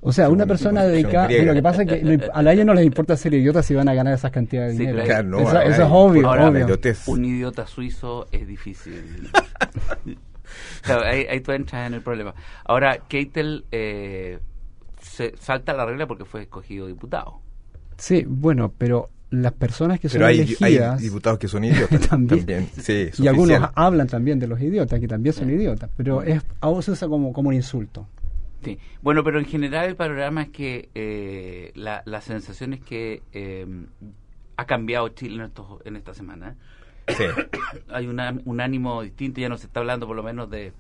O 0.07 0.11
sea, 0.11 0.29
una 0.29 0.45
persona 0.45 0.83
dedicada. 0.85 1.27
Lo 1.29 1.53
que 1.53 1.61
pasa 1.63 1.81
es 1.81 1.87
que 1.89 2.29
a 2.31 2.41
la 2.43 2.53
ellos 2.53 2.65
no 2.65 2.73
les 2.75 2.85
importa 2.85 3.17
ser 3.17 3.33
idiotas 3.33 3.65
si 3.65 3.73
van 3.73 3.89
a 3.89 3.93
ganar 3.95 4.13
esas 4.13 4.29
cantidades 4.31 4.73
de 4.73 4.77
Sí, 4.77 4.85
dinero. 4.87 5.03
claro. 5.05 5.27
no, 5.27 5.39
eso, 5.39 5.59
es 5.61 5.79
hay- 5.79 5.87
obvio. 5.89 6.27
Ahora, 6.27 6.49
obvio. 6.49 6.67
Un 7.07 7.25
idiota 7.25 7.65
suizo 7.65 8.27
es 8.31 8.47
difícil. 8.47 9.29
Claro, 10.83 11.03
ahí, 11.03 11.25
ahí 11.29 11.39
tú 11.41 11.51
entras 11.51 11.87
en 11.87 11.95
el 11.95 12.01
problema. 12.01 12.33
Ahora, 12.65 12.99
Keitel 13.07 13.65
eh, 13.71 14.39
se 15.01 15.33
salta 15.39 15.73
la 15.73 15.85
regla 15.85 16.05
porque 16.07 16.23
fue 16.23 16.43
escogido 16.43 16.85
diputado. 16.87 17.39
Sí, 17.97 18.23
bueno, 18.27 18.71
pero 18.77 19.09
las 19.31 19.53
personas 19.53 19.99
que 19.99 20.07
son 20.07 20.19
Pero 20.19 20.27
hay, 20.27 20.35
hay 20.41 20.45
elegidas. 20.45 21.01
diputados 21.01 21.39
que 21.39 21.47
son 21.47 21.63
idiotas. 21.65 22.07
También. 22.07 22.69
Sí, 22.79 23.09
y 23.17 23.27
algunos 23.27 23.59
hablan 23.73 24.07
también 24.07 24.39
de 24.39 24.47
los 24.47 24.61
idiotas, 24.61 24.99
que 24.99 25.07
también 25.07 25.33
son 25.33 25.49
idiotas, 25.49 25.89
pero 25.97 26.21
es, 26.21 26.41
ahora 26.61 26.81
se 26.83 26.91
usa 26.91 27.07
como, 27.07 27.33
como 27.33 27.49
un 27.49 27.55
insulto. 27.55 28.07
Sí. 28.65 28.77
Bueno, 29.01 29.23
pero 29.23 29.39
en 29.39 29.45
general 29.45 29.85
el 29.87 29.95
panorama 29.95 30.41
es 30.43 30.49
que 30.49 30.89
eh, 30.95 31.71
la, 31.75 32.01
la 32.05 32.19
sensación 32.21 32.73
es 32.73 32.81
que 32.81 33.21
eh, 33.31 33.65
ha 34.57 34.65
cambiado 34.65 35.07
Chile 35.09 35.35
en, 35.35 35.41
estos, 35.43 35.65
en 35.85 35.95
esta 35.95 36.13
semana. 36.13 36.55
Sí. 37.07 37.23
Hay 37.89 38.07
una- 38.07 38.35
un 38.45 38.59
ánimo 38.61 39.01
distinto, 39.03 39.39
ya 39.39 39.47
no 39.49 39.57
se 39.57 39.67
está 39.67 39.79
hablando 39.81 40.07
por 40.07 40.15
lo 40.15 40.23
menos 40.23 40.49
de, 40.49 40.73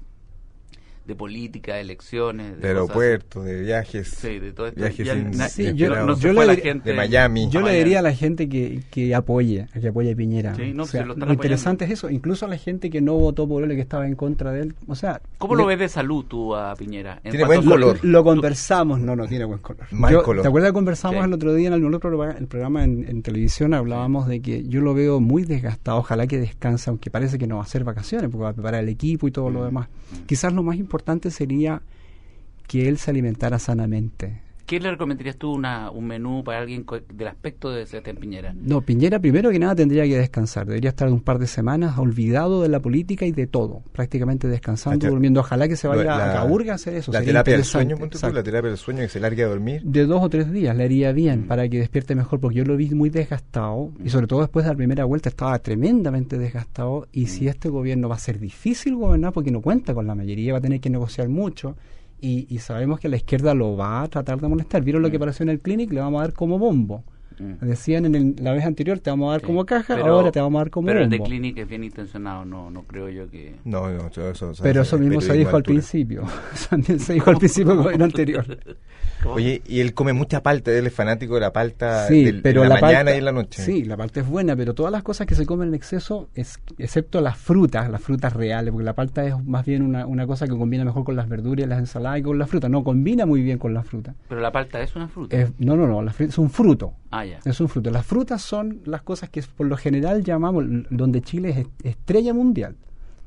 de 1.05 1.15
política, 1.15 1.75
de 1.75 1.81
elecciones, 1.81 2.59
De 2.59 2.67
aeropuertos, 2.69 3.45
de 3.45 3.61
viajes. 3.61 4.07
Sí, 4.09 4.39
de 4.39 4.51
todo 4.53 4.67
esto. 4.67 4.79
Viajes 4.79 5.07
sin- 5.07 5.33
Sí, 5.49 5.73
yo- 5.75 5.95
no, 6.05 6.15
se 6.15 6.21
yo 6.21 6.33
fue 6.33 6.45
le 6.45 6.53
la 6.53 6.57
dir- 6.57 6.61
gente 6.63 6.89
de 6.91 6.95
Miami. 6.95 7.49
Yo 7.49 7.61
le 7.61 7.73
diría 7.77 7.99
a 7.99 8.01
la 8.01 8.13
gente 8.13 8.49
que, 8.49 8.81
que 8.89 9.13
apoye, 9.13 9.67
a 9.73 9.79
que 9.79 9.87
apoye 9.89 10.11
a 10.11 10.15
Piñera. 10.15 10.55
Sí, 10.55 10.73
no, 10.73 10.83
O 10.83 10.85
se 10.85 10.93
sea, 10.93 11.01
lo 11.01 11.07
lo, 11.09 11.13
están 11.13 11.31
interesante 11.31 11.85
es 11.85 11.91
eso, 11.91 12.09
incluso 12.09 12.45
a 12.45 12.49
la 12.49 12.57
gente 12.57 12.89
que 12.89 13.01
no 13.01 13.13
votó 13.13 13.47
por 13.47 13.63
él, 13.63 13.69
que 13.75 13.81
estaba 13.81 14.07
en 14.07 14.15
contra 14.15 14.51
de 14.51 14.61
él. 14.61 14.75
O 14.87 14.95
sea, 14.95 15.21
¿Cómo 15.37 15.55
le- 15.55 15.61
lo 15.61 15.67
ves 15.67 15.79
de 15.79 15.89
salud 15.89 16.25
tú 16.27 16.55
a 16.55 16.75
Piñera? 16.75 17.19
En 17.23 17.31
Tiene 17.31 17.45
buen 17.45 17.63
Lo, 17.65 17.71
color. 17.71 17.99
lo 18.03 18.23
conversamos, 18.23 18.99
no, 18.99 19.15
no 19.15 19.27
tiene 19.27 19.45
buen 19.45 19.59
color. 19.59 19.85
Mal 19.91 20.11
Yo- 20.11 20.23
color. 20.23 20.41
¿Te 20.41 20.47
acuerdas 20.47 20.69
que 20.71 20.73
conversamos 20.73 21.19
Sí. 21.23 21.27
el 21.27 21.33
otro 21.33 21.53
día 21.53 21.67
en 21.67 21.73
el 21.73 21.85
otro 21.85 21.99
programa, 21.99 22.37
el 22.39 22.47
programa 22.47 22.83
en, 22.83 23.07
en 23.07 23.21
televisión? 23.21 23.73
Hablábamos 23.75 24.27
de 24.27 24.41
que 24.41 24.67
yo 24.67 24.81
lo 24.81 24.93
veo 24.93 25.19
muy 25.19 25.43
desgastado, 25.43 25.99
ojalá 25.99 26.25
que 26.25 26.39
descanse, 26.39 26.89
aunque 26.89 27.09
parece 27.11 27.37
que 27.37 27.45
no 27.47 27.57
va 27.57 27.61
a 27.61 27.65
hacer 27.65 27.83
vacaciones, 27.83 28.29
porque 28.31 28.43
va 28.43 28.49
a 28.49 28.53
preparar 28.53 28.81
el 28.83 28.89
equipo 28.89 29.27
y 29.27 29.31
todo 29.31 29.49
lo 29.51 29.61
Mm. 29.61 29.65
demás. 29.65 29.87
Quizás 30.25 30.51
lo 30.53 30.63
más 30.63 30.77
importante 30.77 30.94
sería 31.31 31.81
que 32.67 32.87
él 32.87 32.97
se 32.97 33.11
alimentara 33.11 33.59
sanamente. 33.59 34.44
¿Qué 34.65 34.79
le 34.79 34.89
recomendarías 34.89 35.37
tú 35.37 35.51
una, 35.51 35.91
un 35.91 36.07
menú 36.07 36.43
para 36.43 36.57
alguien 36.57 36.85
del 37.13 37.27
aspecto 37.27 37.69
de 37.69 37.85
Sebastián 37.85 38.15
Piñera? 38.17 38.51
No, 38.59 38.81
Piñera 38.81 39.19
primero 39.19 39.51
que 39.51 39.59
nada 39.59 39.75
tendría 39.75 40.05
que 40.05 40.17
descansar, 40.17 40.65
debería 40.65 40.89
estar 40.89 41.07
un 41.11 41.21
par 41.21 41.37
de 41.37 41.45
semanas 41.45 41.99
olvidado 41.99 42.63
de 42.63 42.69
la 42.69 42.79
política 42.79 43.25
y 43.27 43.31
de 43.31 43.45
todo, 43.45 43.83
prácticamente 43.91 44.47
descansando, 44.47 45.07
durmiendo. 45.07 45.41
Ojalá 45.41 45.67
que 45.67 45.75
se 45.75 45.87
vaya 45.87 46.03
La- 46.05 46.31
a 46.31 46.33
Caburga 46.33 46.71
a 46.71 46.75
hacer 46.75 46.95
eso. 46.95 47.11
La 47.11 47.19
sería 47.19 47.33
terapia 47.33 47.53
del 47.57 47.63
sueño, 47.63 47.95
tú, 47.97 48.05
Exacto. 48.05 48.35
la 48.35 48.41
terapia 48.43 48.69
del 48.69 48.77
sueño 48.79 49.01
que 49.01 49.09
se 49.09 49.19
largue 49.19 49.43
a 49.43 49.47
dormir. 49.47 49.83
de 49.83 50.05
dos 50.07 50.23
o 50.23 50.29
tres 50.29 50.51
días 50.51 50.75
le 50.75 50.83
haría 50.85 51.11
bien 51.11 51.41
Mm. 51.41 51.47
para 51.47 51.69
que 51.69 51.77
despierte 51.77 52.15
mejor, 52.15 52.39
porque 52.39 52.57
yo 52.57 52.63
lo 52.65 52.75
vi 52.75 52.89
muy 52.89 53.11
desgastado 53.11 53.91
y 54.03 54.09
sobre 54.09 54.25
todo 54.25 54.39
después 54.41 54.65
de 54.65 54.71
la 54.71 54.77
primera 54.77 55.05
vuelta 55.05 55.29
estaba 55.29 55.59
tremendamente 55.59 56.39
desgastado 56.39 57.07
y 57.11 57.27
si 57.27 57.47
este 57.47 57.69
gobierno 57.69 58.09
va 58.09 58.15
a 58.15 58.19
ser 58.19 58.39
difícil 58.39 58.95
gobernar 58.95 59.31
porque 59.31 59.51
no 59.51 59.61
cuenta 59.61 59.93
con 59.93 60.07
la 60.07 60.15
mayoría, 60.15 60.53
va 60.53 60.57
a 60.57 60.61
tener 60.61 60.79
que 60.79 60.89
negociar 60.89 61.29
mucho 61.29 61.75
y, 62.19 62.47
y 62.53 62.59
sabemos 62.59 62.99
que 62.99 63.09
la 63.09 63.17
izquierda 63.17 63.53
lo 63.53 63.75
va 63.77 64.01
a 64.03 64.07
tratar 64.07 64.39
de 64.39 64.47
molestar. 64.47 64.83
¿Vieron 64.83 65.01
lo 65.01 65.09
que 65.11 65.17
Mm. 65.17 65.21
apareció 65.21 65.43
en 65.43 65.49
el 65.49 65.61
clinic? 65.61 65.91
Le 65.93 65.99
vamos 66.01 66.19
a 66.19 66.23
dar 66.23 66.33
como 66.33 66.57
bombo. 66.59 67.03
Mm. 67.39 67.65
Decían 67.65 68.05
en 68.05 68.15
el- 68.15 68.35
la 68.41 68.53
vez 68.53 68.65
anterior, 68.65 68.99
te 68.99 69.09
vamos 69.09 69.29
a 69.29 69.31
dar 69.33 69.41
Sí. 69.41 69.47
como 69.47 69.65
caja, 69.65 69.95
Pero- 69.95 70.13
ahora 70.13 70.31
te 70.31 70.39
vamos 70.39 70.59
a 70.59 70.63
dar 70.63 70.69
como 70.69 70.87
Pero 70.87 71.01
el 71.03 71.09
de 71.09 71.17
bombo. 71.17 71.29
Clinic 71.29 71.57
es 71.57 71.67
bien 71.67 71.83
intencionado, 71.83 72.45
no, 72.45 72.69
no 72.69 72.83
creo 72.83 73.09
yo 73.09 73.29
que... 73.29 73.55
No, 73.65 73.89
no, 73.91 74.07
eso, 74.07 74.29
eso- 74.29 74.51
Pero 74.61 74.81
eso 74.81 74.97
mismo 74.97 75.21
se 75.21 75.33
dijo 75.33 75.55
al 75.55 75.63
principio. 75.63 76.23
Se 76.99 77.13
dijo 77.13 77.29
al 77.29 77.37
principio 77.37 77.73
del 77.73 77.83
gobierno 77.83 78.05
anterior. 78.05 78.45
Oye, 79.25 79.61
y 79.67 79.79
él 79.79 79.93
come 79.95 80.13
mucha 80.13 80.43
palta, 80.43 80.71
él 80.71 80.85
es 80.85 80.93
fanático 80.93 81.33
de 81.35 81.41
la 81.41 81.51
palta 81.51 82.07
Sí, 82.07 82.25
del- 82.25 82.41
pero 82.43 82.61
en 82.63 82.69
la, 82.69 82.75
la, 82.75 82.81
mañana 82.81 82.97
palta- 83.05 83.15
y 83.15 83.17
en 83.19 83.25
la 83.25 83.31
noche. 83.31 83.61
Sí, 83.63 83.83
la 83.83 83.97
palta 83.97 84.19
es 84.19 84.27
buena, 84.27 84.55
pero 84.55 84.73
todas 84.75 84.91
las 84.91 85.01
cosas 85.03 85.25
que 85.25 85.33
se 85.33 85.45
comen 85.47 85.69
en 85.69 85.73
exceso, 85.75 86.29
es, 86.35 86.59
excepto 86.77 87.21
las 87.21 87.37
frutas, 87.37 87.89
las 87.89 88.01
frutas 88.01 88.33
reales, 88.33 88.71
porque 88.71 88.85
la 88.85 88.93
palta 88.93 89.25
es 89.25 89.33
más 89.43 89.65
bien 89.65 89.81
una, 89.81 90.05
una 90.05 90.27
cosa 90.27 90.45
que 90.47 90.55
combina 90.55 90.85
mejor 90.85 91.03
con 91.05 91.15
las 91.15 91.27
verduras 91.27 91.65
y 91.65 91.69
las 91.69 91.79
ensaladas 91.79 92.19
y 92.19 92.21
con 92.23 92.37
la 92.37 92.45
fruta. 92.45 92.69
No, 92.69 92.83
combina 92.83 93.25
muy 93.25 93.41
bien 93.41 93.57
con 93.57 93.73
la 93.73 93.83
fruta. 93.83 94.13
Pero 94.29 94.41
la 94.41 94.51
palta 94.51 94.81
es 94.81 94.95
una 94.95 95.07
fruta. 95.07 95.35
Es- 95.35 95.51
no, 95.57 95.75
no, 95.75 95.87
no, 95.87 96.03
la 96.03 96.13
es 96.19 96.37
un 96.37 96.49
fruto. 96.51 96.93
Ah, 97.09 97.24
Es 97.45 97.59
un 97.59 97.69
fruto. 97.69 97.89
Las 97.91 98.05
frutas 98.05 98.41
son 98.41 98.81
las 98.85 99.01
cosas 99.01 99.29
que 99.29 99.41
por 99.55 99.67
lo 99.67 99.77
general 99.77 100.23
llamamos, 100.23 100.65
donde 100.89 101.21
Chile 101.21 101.49
es 101.49 101.57
est- 101.57 101.85
estrella 101.85 102.33
mundial. 102.33 102.75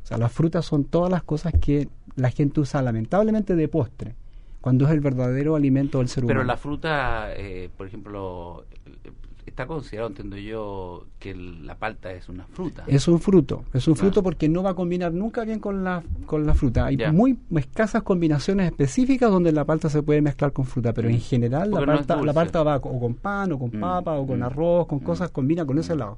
O 0.03 0.07
sea, 0.07 0.19
las 0.19 0.33
frutas 0.33 0.65
son 0.65 0.85
todas 0.85 1.11
las 1.11 1.23
cosas 1.23 1.53
que 1.61 1.89
la 2.17 2.31
gente 2.31 2.61
usa 2.61 2.81
lamentablemente 2.83 3.55
de 3.55 3.69
postre, 3.69 4.15
cuando 4.61 4.87
es 4.87 4.91
el 4.93 5.01
verdadero 5.01 5.55
alimento 5.55 5.99
del 5.99 6.09
ser 6.09 6.25
Pero 6.25 6.41
humano. 6.41 6.47
la 6.53 6.57
fruta, 6.57 7.35
eh, 7.37 7.69
por 7.77 7.87
ejemplo, 7.87 8.65
eh, 9.05 9.11
está 9.49 9.67
considerado, 9.67 10.09
entiendo 10.09 10.37
yo, 10.37 11.05
que 11.19 11.31
el- 11.33 11.67
la 11.67 11.77
palta 11.77 12.13
es 12.13 12.29
una 12.29 12.45
fruta. 12.47 12.85
Es 12.87 13.09
un 13.09 13.21
fruto, 13.21 13.65
es 13.75 13.87
un 13.89 13.95
Ah. 13.95 13.97
fruto 13.97 14.23
porque 14.23 14.49
no 14.49 14.63
va 14.63 14.71
a 14.71 14.75
combinar 14.75 15.13
nunca 15.13 15.45
bien 15.45 15.59
con 15.61 15.85
la, 15.85 16.03
con 16.27 16.47
la 16.47 16.55
fruta. 16.55 16.87
Hay 16.87 16.97
Ya. 16.97 17.13
muy 17.13 17.39
escasas 17.57 18.03
combinaciones 18.03 18.67
específicas 18.71 19.31
donde 19.31 19.53
la 19.53 19.65
palta 19.65 19.89
se 19.91 20.03
puede 20.03 20.23
mezclar 20.23 20.53
con 20.53 20.65
fruta, 20.65 20.93
pero 20.93 21.09
en 21.09 21.21
general 21.21 21.71
la 21.71 21.81
no 21.81 21.87
palta, 21.87 22.23
la 22.23 22.33
palta 22.33 22.63
va 22.63 22.77
o 22.77 23.01
con 23.01 23.15
pan, 23.15 23.53
o 23.53 23.59
con 23.59 23.71
Mm, 23.77 23.81
papa, 23.81 24.13
o 24.19 24.27
con 24.27 24.41
mm, 24.41 24.43
arroz, 24.45 24.87
con 24.87 24.99
mm, 24.99 25.03
cosas, 25.03 25.31
combina 25.31 25.65
con 25.67 25.79
ese 25.79 25.97
lado. 25.97 26.17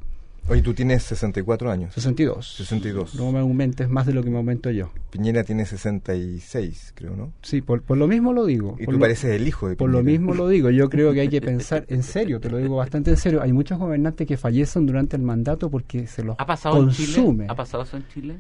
Oye, 0.51 0.63
tú 0.63 0.75
tienes 0.75 1.05
64 1.05 1.71
años. 1.71 1.95
62. 1.95 2.55
62. 2.57 3.15
No 3.15 3.31
me 3.33 3.39
aumentes 3.39 3.89
más 3.89 4.05
de 4.07 4.13
lo 4.13 4.23
que 4.25 4.31
me 4.31 4.37
aumento 4.39 4.71
yo. 4.71 4.91
Piñera 5.11 5.45
tiene 5.45 5.65
66, 5.65 6.93
creo, 6.97 7.15
¿no? 7.17 7.33
Sí, 7.43 7.61
por, 7.63 7.83
por 7.83 7.97
lo 7.97 8.07
mismo 8.09 8.33
lo 8.33 8.45
digo. 8.47 8.77
Y 8.79 8.85
por 8.85 8.95
tú 8.95 8.99
lo, 8.99 9.05
pareces 9.05 9.31
el 9.41 9.47
hijo 9.47 9.69
de 9.69 9.77
por 9.77 9.89
lo 9.91 9.99
Piñera. 9.99 10.19
mismo 10.19 10.35
lo 10.35 10.49
digo. 10.49 10.71
Yo 10.71 10.91
creo 10.91 11.13
que 11.13 11.21
hay 11.21 11.29
que 11.29 11.41
pensar, 11.41 11.85
en 11.89 12.03
serio, 12.03 12.41
te 12.41 12.51
lo 12.51 12.59
digo 12.59 12.77
bastante 12.77 13.11
en 13.11 13.17
serio. 13.17 13.43
Hay 13.43 13.53
muchos 13.53 13.79
gobernantes 13.79 14.27
que 14.27 14.37
fallecen 14.37 14.87
durante 14.87 15.17
el 15.17 15.23
mandato 15.23 15.71
porque 15.71 16.07
se 16.07 16.25
los 16.25 16.37
¿Ha 16.39 16.47
pasado 16.47 16.77
en 16.79 16.85
consume. 16.87 17.45
Chile? 17.45 17.47
¿Ha 17.49 17.55
pasado 17.55 17.85
eso 17.85 17.97
en 17.97 18.09
Chile? 18.09 18.37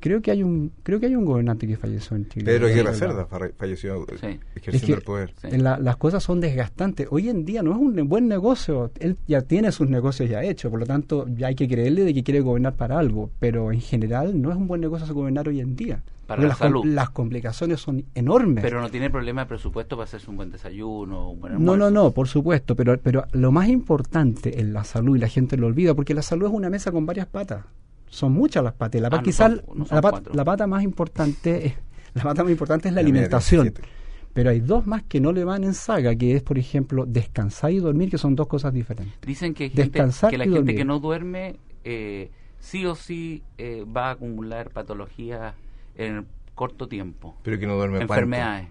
Creo 0.00 0.20
que 0.22 0.30
hay 0.30 0.42
un 0.42 0.72
creo 0.82 1.00
que 1.00 1.06
hay 1.06 1.14
un 1.16 1.24
gobernante 1.24 1.66
que 1.66 1.76
falleció 1.76 2.16
en 2.16 2.28
Chile. 2.28 2.44
Pedro 2.44 2.66
verdad. 2.66 2.92
Cerda 2.94 3.26
fa- 3.26 3.50
falleció 3.56 4.04
Sí. 4.20 4.38
ejerciendo 4.54 4.70
Es 4.76 4.82
que- 4.82 4.92
el 4.92 5.02
poder. 5.02 5.32
Sí. 5.40 5.56
La- 5.58 5.78
las 5.78 5.96
cosas 5.96 6.22
son 6.22 6.40
desgastantes. 6.40 7.06
Hoy 7.10 7.28
en 7.28 7.44
día 7.44 7.62
no 7.62 7.72
es 7.72 7.78
un 7.78 8.08
buen 8.08 8.28
negocio. 8.28 8.90
Él 9.00 9.16
ya 9.26 9.42
tiene 9.42 9.72
sus 9.72 9.88
negocios 9.88 10.28
ya 10.30 10.42
hechos, 10.42 10.70
por 10.70 10.80
lo 10.80 10.86
tanto 10.86 11.26
ya 11.36 11.48
hay 11.48 11.54
que 11.54 11.68
creerle 11.68 12.04
de 12.04 12.14
que 12.14 12.22
quiere 12.22 12.40
gobernar 12.40 12.74
para 12.74 12.98
algo. 12.98 13.30
Pero 13.38 13.72
en 13.72 13.80
general 13.80 14.40
no 14.40 14.50
es 14.50 14.56
un 14.56 14.66
buen 14.68 14.80
negocio 14.80 15.12
gobernar 15.14 15.48
hoy 15.48 15.60
en 15.60 15.74
día. 15.76 16.02
Para 16.26 16.42
la 16.42 16.48
las, 16.48 16.58
com- 16.58 16.66
salud. 16.66 16.84
las 16.84 17.08
complicaciones 17.08 17.80
son 17.80 18.04
enormes. 18.14 18.62
Pero 18.62 18.82
no 18.82 18.90
tiene 18.90 19.08
problema 19.08 19.40
de 19.42 19.46
presupuesto 19.48 19.96
para 19.96 20.04
hacerse 20.04 20.28
un 20.30 20.36
buen 20.36 20.50
desayuno, 20.50 21.30
un 21.30 21.40
buen 21.40 21.52
No, 21.54 21.72
almuerzo. 21.72 21.90
no, 21.90 22.02
no, 22.04 22.10
por 22.10 22.28
supuesto, 22.28 22.76
pero, 22.76 22.98
pero 23.02 23.24
lo 23.32 23.50
más 23.50 23.68
importante 23.68 24.60
en 24.60 24.74
la 24.74 24.84
salud, 24.84 25.16
y 25.16 25.20
la 25.20 25.28
gente 25.28 25.56
lo 25.56 25.66
olvida, 25.68 25.94
porque 25.94 26.12
la 26.12 26.20
salud 26.20 26.46
es 26.48 26.52
una 26.52 26.68
mesa 26.68 26.92
con 26.92 27.06
varias 27.06 27.26
patas. 27.28 27.64
Son 28.08 28.32
muchas 28.32 28.62
las 28.64 28.72
patas. 28.74 29.00
La, 29.00 29.08
Ah, 29.08 29.16
no 29.16 29.22
quizás 29.22 29.52
son- 29.66 29.78
no 29.78 29.84
son 29.86 30.00
la, 30.34 30.44
pata 30.44 30.66
más 30.66 30.82
importante 30.82 31.66
es, 31.66 31.74
la 32.14 32.22
pata 32.22 32.42
más 32.42 32.50
importante 32.52 32.88
es 32.88 32.94
la 32.94 33.00
alimentación. 33.00 33.64
17. 33.64 33.88
Pero 34.32 34.50
hay 34.50 34.60
dos 34.60 34.86
más 34.86 35.02
que 35.02 35.20
no 35.20 35.32
le 35.32 35.42
van 35.44 35.64
en 35.64 35.74
saga, 35.74 36.14
que 36.14 36.36
es, 36.36 36.42
por 36.42 36.58
ejemplo, 36.58 37.06
descansar 37.06 37.72
y 37.72 37.78
dormir, 37.80 38.10
que 38.10 38.18
son 38.18 38.36
dos 38.36 38.46
cosas 38.46 38.72
diferentes. 38.72 39.18
Dicen 39.26 39.52
que, 39.54 39.64
hay 39.64 39.70
gente, 39.70 39.82
Descansar 39.82 40.30
que 40.30 40.38
la 40.38 40.44
gente 40.44 40.58
dormir. 40.58 40.76
que 40.76 40.84
no 40.84 41.00
duerme 41.00 41.56
eh, 41.84 42.30
sí 42.60 42.86
o 42.86 42.94
sí 42.94 43.42
eh, 43.56 43.84
va 43.84 44.08
a 44.08 44.10
acumular 44.12 44.70
patologías 44.70 45.54
en 45.96 46.16
el 46.16 46.24
corto 46.54 46.88
tiempo. 46.88 47.36
Pero 47.42 47.58
que 47.58 47.66
no 47.66 47.76
duerme. 47.76 48.00
Enfermedades. 48.00 48.68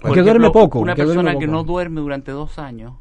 Porque 0.00 0.22
duerme 0.22 0.50
poco, 0.50 0.80
Una 0.80 0.94
persona 0.94 1.36
que 1.38 1.46
no 1.46 1.64
duerme 1.64 2.00
durante 2.00 2.32
dos 2.32 2.58
años. 2.58 2.94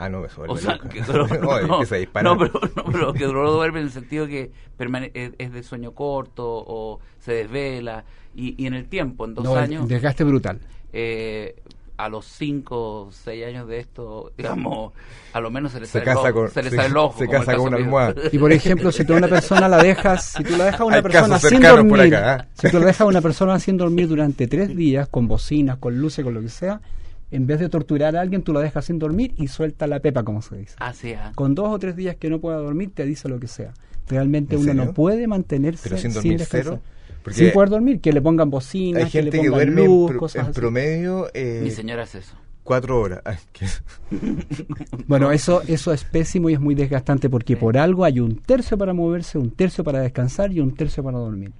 Ah, 0.00 0.08
no, 0.08 0.24
eso 0.24 0.42
O 0.46 0.56
sea, 0.56 0.78
que, 0.78 1.00
Oye, 1.10 1.38
no, 1.66 1.74
empieza 1.74 1.94
a 1.96 1.98
disparar. 1.98 2.24
no, 2.24 2.38
pero, 2.38 2.60
no, 2.76 2.84
pero 2.92 3.12
que 3.12 3.26
no 3.26 3.50
duerme 3.50 3.80
en 3.80 3.86
el 3.86 3.90
sentido 3.92 4.26
que 4.26 4.50
permane- 4.78 5.10
es, 5.14 5.32
es 5.38 5.52
de 5.52 5.62
sueño 5.62 5.92
corto 5.92 6.44
o 6.46 7.00
se 7.18 7.32
desvela. 7.32 8.04
Y, 8.34 8.54
y 8.62 8.66
en 8.66 8.74
el 8.74 8.86
tiempo, 8.88 9.24
en 9.24 9.34
dos 9.34 9.44
No, 9.44 9.56
años, 9.56 9.88
desgaste 9.88 10.22
brutal. 10.24 10.60
eh, 10.92 11.56
a 11.96 12.08
los 12.08 12.26
cinco 12.26 13.06
o 13.06 13.10
seis 13.10 13.44
años 13.44 13.66
de 13.66 13.80
esto, 13.80 14.30
digamos, 14.38 14.92
a 15.32 15.40
lo 15.40 15.50
menos 15.50 15.72
se 15.72 15.80
le 15.80 15.86
Se 15.86 15.94
sale, 15.94 16.04
casa 16.04 16.20
el, 16.20 16.26
ojo, 16.28 16.40
con- 16.42 16.50
se 16.52 16.62
le 16.62 16.70
se- 16.70 16.76
sale 16.76 16.88
el 16.90 16.96
ojo. 16.96 17.18
se 17.18 17.26
casa 17.28 17.56
con 17.56 17.66
una 17.66 17.76
almohada. 17.78 18.14
Y 18.30 18.38
por 18.38 18.52
ejemplo, 18.52 18.92
si 18.92 19.04
tú 19.04 19.14
a 19.14 19.16
una 19.16 19.26
persona 19.26 19.66
la 19.68 19.78
dejas, 19.82 20.24
si 20.36 20.44
tú 20.44 20.56
la 20.56 20.66
dejas 20.66 20.80
a 20.82 20.84
una 20.84 20.96
Hay 20.96 21.02
persona 21.02 21.38
sin 21.40 21.60
dormir, 21.60 22.14
acá, 22.14 22.36
¿eh? 22.44 22.48
si 22.54 22.70
tú 22.70 22.78
la 22.78 22.86
dejas 22.86 23.00
a 23.00 23.06
una 23.06 23.20
persona 23.20 23.58
sin 23.58 23.76
dormir 23.76 24.06
durante 24.06 24.46
tres 24.46 24.76
días, 24.76 25.08
con 25.08 25.26
bocinas, 25.26 25.78
con 25.78 25.98
luces, 25.98 26.24
con 26.24 26.34
lo 26.34 26.40
que 26.40 26.50
sea, 26.50 26.80
en 27.30 27.46
vez 27.46 27.60
de 27.60 27.68
torturar 27.68 28.16
a 28.16 28.20
alguien, 28.20 28.42
tú 28.42 28.52
la 28.52 28.60
dejas 28.60 28.84
sin 28.86 28.98
dormir 28.98 29.34
y 29.36 29.48
suelta 29.48 29.86
la 29.86 30.00
pepa, 30.00 30.22
como 30.24 30.40
se 30.42 30.56
dice. 30.56 30.74
Ah, 30.78 30.92
sí, 30.92 31.12
ah. 31.12 31.32
Con 31.34 31.54
dos 31.54 31.68
o 31.68 31.78
tres 31.78 31.94
días 31.96 32.16
que 32.16 32.30
no 32.30 32.40
pueda 32.40 32.56
dormir, 32.58 32.90
te 32.94 33.04
dice 33.04 33.28
lo 33.28 33.38
que 33.38 33.48
sea. 33.48 33.72
Realmente 34.08 34.54
¿En 34.54 34.62
uno 34.62 34.70
serio? 34.72 34.84
no 34.86 34.92
puede 34.94 35.26
mantenerse 35.26 35.88
Pero 35.88 36.00
sin 36.00 36.12
dormir 36.14 36.38
descansar. 36.38 36.72
cero. 36.74 36.82
Porque 37.22 37.38
Sin 37.40 37.52
poder 37.52 37.68
dormir, 37.68 38.00
que 38.00 38.12
le 38.12 38.22
pongan 38.22 38.48
bocinas, 38.48 39.04
hay 39.04 39.10
que 39.10 39.22
le 39.22 39.30
gente 39.32 39.42
que 39.44 39.50
pongan 39.50 39.66
duerme 39.66 39.80
en, 39.82 39.86
luz, 39.86 40.10
pro- 40.12 40.18
cosas 40.20 40.42
en 40.44 40.50
así. 40.50 40.60
promedio 40.60 41.28
eh, 41.34 41.60
Mi 41.62 41.70
señora 41.70 42.04
es 42.04 42.14
eso. 42.14 42.34
cuatro 42.64 43.00
horas. 43.00 43.20
Ay, 43.24 43.36
qué- 43.52 43.66
Bueno, 45.06 45.30
eso, 45.32 45.62
eso 45.66 45.92
es 45.92 46.04
pésimo 46.04 46.48
y 46.48 46.54
es 46.54 46.60
muy 46.60 46.74
desgastante 46.74 47.28
porque 47.28 47.54
Sí. 47.54 47.60
por 47.60 47.76
algo 47.76 48.04
hay 48.04 48.20
un 48.20 48.36
tercio 48.36 48.78
para 48.78 48.92
moverse, 48.94 49.36
un 49.38 49.50
tercio 49.50 49.84
para 49.84 50.00
descansar 50.00 50.52
y 50.52 50.60
un 50.60 50.74
tercio 50.74 51.02
para 51.02 51.18
dormir. 51.18 51.52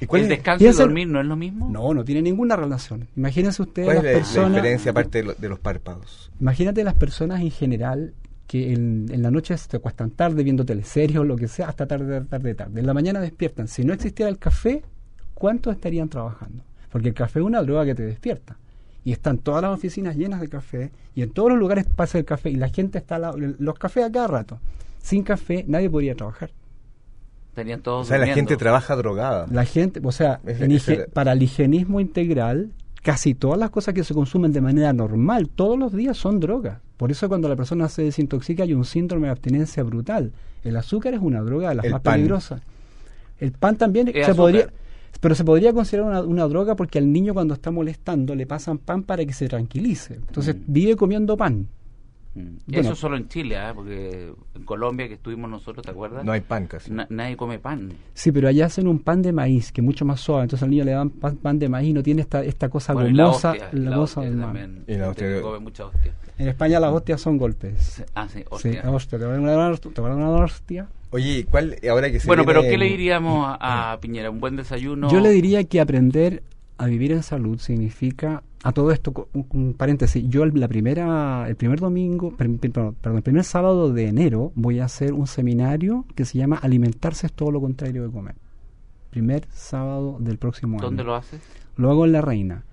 ¿Y 0.00 0.06
cuál 0.06 0.20
¿El 0.22 0.24
es, 0.24 0.28
descanso 0.38 0.64
y 0.64 0.72
dormir 0.72 1.08
no 1.08 1.20
es 1.20 1.26
lo 1.26 1.36
mismo? 1.36 1.70
No, 1.70 1.94
no 1.94 2.04
tiene 2.04 2.22
ninguna 2.22 2.54
relación. 2.56 3.08
Imagínense 3.16 3.62
ustedes 3.62 3.86
cuál 3.86 3.96
las 3.96 4.04
es 4.04 4.10
la- 4.12 4.12
la, 4.12 4.18
personas. 4.24 4.52
diferencia 4.54 4.90
aparte 4.90 5.18
de, 5.18 5.24
lo- 5.24 5.34
de 5.34 5.48
los 5.48 5.58
párpados? 5.58 6.30
Imagínate 6.40 6.84
las 6.84 6.94
personas 6.94 7.40
en 7.40 7.50
general 7.50 8.12
que 8.46 8.72
en, 8.72 9.06
en 9.10 9.22
la 9.22 9.30
noche 9.30 9.56
se 9.56 9.76
acuestan 9.76 10.10
tarde 10.10 10.44
viendo 10.44 10.64
teleseries 10.64 11.18
o 11.18 11.24
lo 11.24 11.36
que 11.36 11.48
sea, 11.48 11.68
hasta 11.68 11.86
tarde, 11.86 12.20
tarde, 12.22 12.54
tarde. 12.54 12.80
En 12.80 12.86
la 12.86 12.94
mañana 12.94 13.20
despiertan. 13.20 13.68
Si 13.68 13.84
no 13.84 13.92
existiera 13.94 14.28
el 14.30 14.38
café, 14.38 14.82
¿cuánto 15.34 15.70
estarían 15.70 16.08
trabajando? 16.08 16.62
Porque 16.90 17.08
el 17.08 17.14
café 17.14 17.40
es 17.40 17.44
una 17.46 17.62
droga 17.62 17.84
que 17.84 17.94
te 17.94 18.04
despierta. 18.04 18.56
Y 19.04 19.12
están 19.12 19.38
todas 19.38 19.62
las 19.62 19.72
oficinas 19.72 20.16
llenas 20.16 20.40
de 20.40 20.48
café 20.48 20.90
y 21.14 21.22
en 21.22 21.30
todos 21.30 21.48
los 21.50 21.58
lugares 21.58 21.86
pasa 21.86 22.18
el 22.18 22.24
café 22.24 22.50
y 22.50 22.56
la 22.56 22.68
gente 22.68 22.98
está, 22.98 23.18
la- 23.18 23.32
los 23.36 23.78
cafés 23.78 24.04
a 24.04 24.12
cada 24.12 24.26
rato. 24.26 24.58
Sin 25.00 25.22
café 25.22 25.64
nadie 25.66 25.88
podría 25.88 26.14
trabajar. 26.14 26.50
Tenían 27.56 27.80
todos 27.80 28.06
O 28.06 28.08
sea, 28.08 28.18
la 28.18 28.26
gente 28.28 28.56
trabaja 28.56 28.94
drogada. 28.94 29.46
La 29.50 29.64
gente, 29.64 30.00
o 30.04 30.12
sea, 30.12 30.40
en 30.46 30.78
para 31.12 31.32
el 31.32 31.42
higienismo 31.42 32.00
integral, 32.00 32.70
casi 33.02 33.34
todas 33.34 33.58
las 33.58 33.70
cosas 33.70 33.94
que 33.94 34.04
se 34.04 34.12
consumen 34.12 34.52
de 34.52 34.60
manera 34.60 34.92
normal, 34.92 35.48
todos 35.48 35.78
los 35.78 35.92
días 35.94 36.18
son 36.18 36.38
drogas. 36.38 36.78
Por 36.98 37.10
eso 37.10 37.28
cuando 37.28 37.48
la 37.48 37.56
persona 37.56 37.88
se 37.88 38.02
desintoxica 38.02 38.62
hay 38.62 38.74
un 38.74 38.84
síndrome 38.84 39.26
de 39.28 39.32
abstinencia 39.32 39.82
brutal. 39.82 40.32
El 40.64 40.76
azúcar 40.76 41.14
es 41.14 41.20
una 41.20 41.40
droga 41.40 41.70
de 41.70 41.76
las 41.76 41.84
El 41.86 41.92
más 41.92 42.02
pan. 42.02 42.14
peligrosas. 42.16 42.60
El 43.40 43.52
pan 43.52 43.76
también 43.76 44.06
se 44.12 44.20
azúcar. 44.20 44.36
podría, 44.36 44.68
pero 45.20 45.34
se 45.34 45.44
podría 45.44 45.72
considerar 45.72 46.08
una, 46.08 46.20
una 46.22 46.44
droga 46.48 46.76
porque 46.76 46.98
al 46.98 47.10
niño 47.10 47.32
cuando 47.32 47.54
está 47.54 47.70
molestando 47.70 48.34
le 48.34 48.46
pasan 48.46 48.76
pan 48.76 49.02
para 49.02 49.24
que 49.24 49.32
se 49.32 49.48
tranquilice. 49.48 50.14
Entonces 50.14 50.56
Mm. 50.56 50.60
vive 50.66 50.96
comiendo 50.96 51.36
pan. 51.38 51.68
Mm. 52.36 52.56
Bueno. 52.66 52.80
Eso 52.82 52.94
solo 52.94 53.16
en 53.16 53.28
Chile, 53.28 53.56
¿ah? 53.56 53.72
porque 53.74 54.30
en 54.54 54.62
Colombia 54.64 55.08
que 55.08 55.14
estuvimos 55.14 55.48
nosotros, 55.50 55.84
¿te 55.84 55.90
acuerdas? 55.90 56.22
No 56.24 56.32
hay 56.32 56.42
pan 56.42 56.66
casi. 56.66 56.90
Na- 56.92 57.06
nadie 57.08 57.36
come 57.36 57.58
pan. 57.58 57.92
Sí, 58.12 58.30
pero 58.30 58.48
allá 58.48 58.66
hacen 58.66 58.86
un 58.88 58.98
pan 58.98 59.22
de 59.22 59.32
maíz 59.32 59.72
que 59.72 59.80
es 59.80 59.84
mucho 59.84 60.04
más 60.04 60.20
suave. 60.20 60.42
Entonces 60.42 60.62
al 60.62 60.70
niño 60.70 60.84
le 60.84 60.92
dan 60.92 61.08
pan, 61.10 61.36
pan 61.36 61.58
de 61.58 61.68
maíz 61.70 61.88
y 61.88 61.92
no 61.94 62.02
tiene 62.02 62.20
esta, 62.20 62.44
esta 62.44 62.68
cosa 62.68 62.92
Bueno, 62.92 63.08
y 63.08 63.12
la 63.14 63.24
gomosa. 63.24 63.52
hostia, 63.52 63.68
la 63.72 63.90
la 63.90 63.96
cosa 63.96 64.20
hostia 64.20 64.30
del 64.30 64.38
man. 64.38 64.46
también. 64.54 64.84
Y 64.86 64.94
la 64.98 65.08
hostia 65.08 65.40
come 65.40 65.58
mucha 65.60 65.86
hostia. 65.86 66.14
En 66.38 66.48
España 66.48 66.78
las 66.78 66.92
hostias 66.92 67.20
son 67.20 67.38
golpes. 67.38 68.04
Ah, 68.14 68.28
sí, 68.28 68.40
Sí, 68.40 68.44
hostia. 68.50 68.90
hostia, 68.90 69.18
te 69.18 69.24
van 69.24 69.42
a 69.44 69.48
dar 69.50 69.56
una 69.58 69.68
hostia. 69.70 69.90
te 69.94 70.00
van 70.02 70.12
a 70.12 70.14
dar 70.16 70.24
una 70.28 70.44
hostia. 70.44 70.86
Oye, 71.10 71.46
¿cuál 71.50 71.76
ahora 71.88 72.10
que 72.12 72.20
se 72.20 72.26
Bueno, 72.26 72.44
pero 72.44 72.60
¿qué 72.62 72.76
le 72.76 72.86
diríamos 72.86 73.46
a, 73.60 73.92
a 73.92 74.00
Piñera? 74.00 74.28
¿Un 74.30 74.40
buen 74.40 74.56
desayuno? 74.56 75.08
Yo 75.10 75.20
le 75.20 75.30
diría 75.30 75.64
que 75.64 75.80
aprender 75.80 76.42
a 76.78 76.86
vivir 76.86 77.12
en 77.12 77.22
salud 77.22 77.58
significa 77.58 78.42
a 78.62 78.72
todo 78.72 78.90
esto 78.90 79.28
un, 79.32 79.46
un 79.50 79.74
paréntesis. 79.74 80.24
Yo 80.28 80.42
el, 80.42 80.58
la 80.58 80.68
primera 80.68 81.46
el 81.48 81.56
primer 81.56 81.80
domingo, 81.80 82.36
per- 82.36 82.54
per- 82.58 82.70
perdón, 82.72 82.96
perdón, 83.00 83.16
el 83.18 83.22
primer 83.22 83.44
sábado 83.44 83.92
de 83.92 84.08
enero 84.08 84.52
voy 84.54 84.80
a 84.80 84.84
hacer 84.86 85.12
un 85.12 85.26
seminario 85.26 86.04
que 86.14 86.24
se 86.24 86.36
llama 86.38 86.56
Alimentarse 86.56 87.26
es 87.28 87.32
todo 87.32 87.50
lo 87.50 87.60
contrario 87.60 88.04
de 88.04 88.10
comer. 88.12 88.34
Primer 89.10 89.46
sábado 89.50 90.16
del 90.20 90.36
próximo 90.38 90.76
año. 90.76 90.86
¿Dónde 90.86 91.04
lo 91.04 91.14
haces? 91.14 91.40
Lo 91.76 91.90
hago 91.90 92.04
en 92.04 92.12
La 92.12 92.20
Reina. 92.20 92.64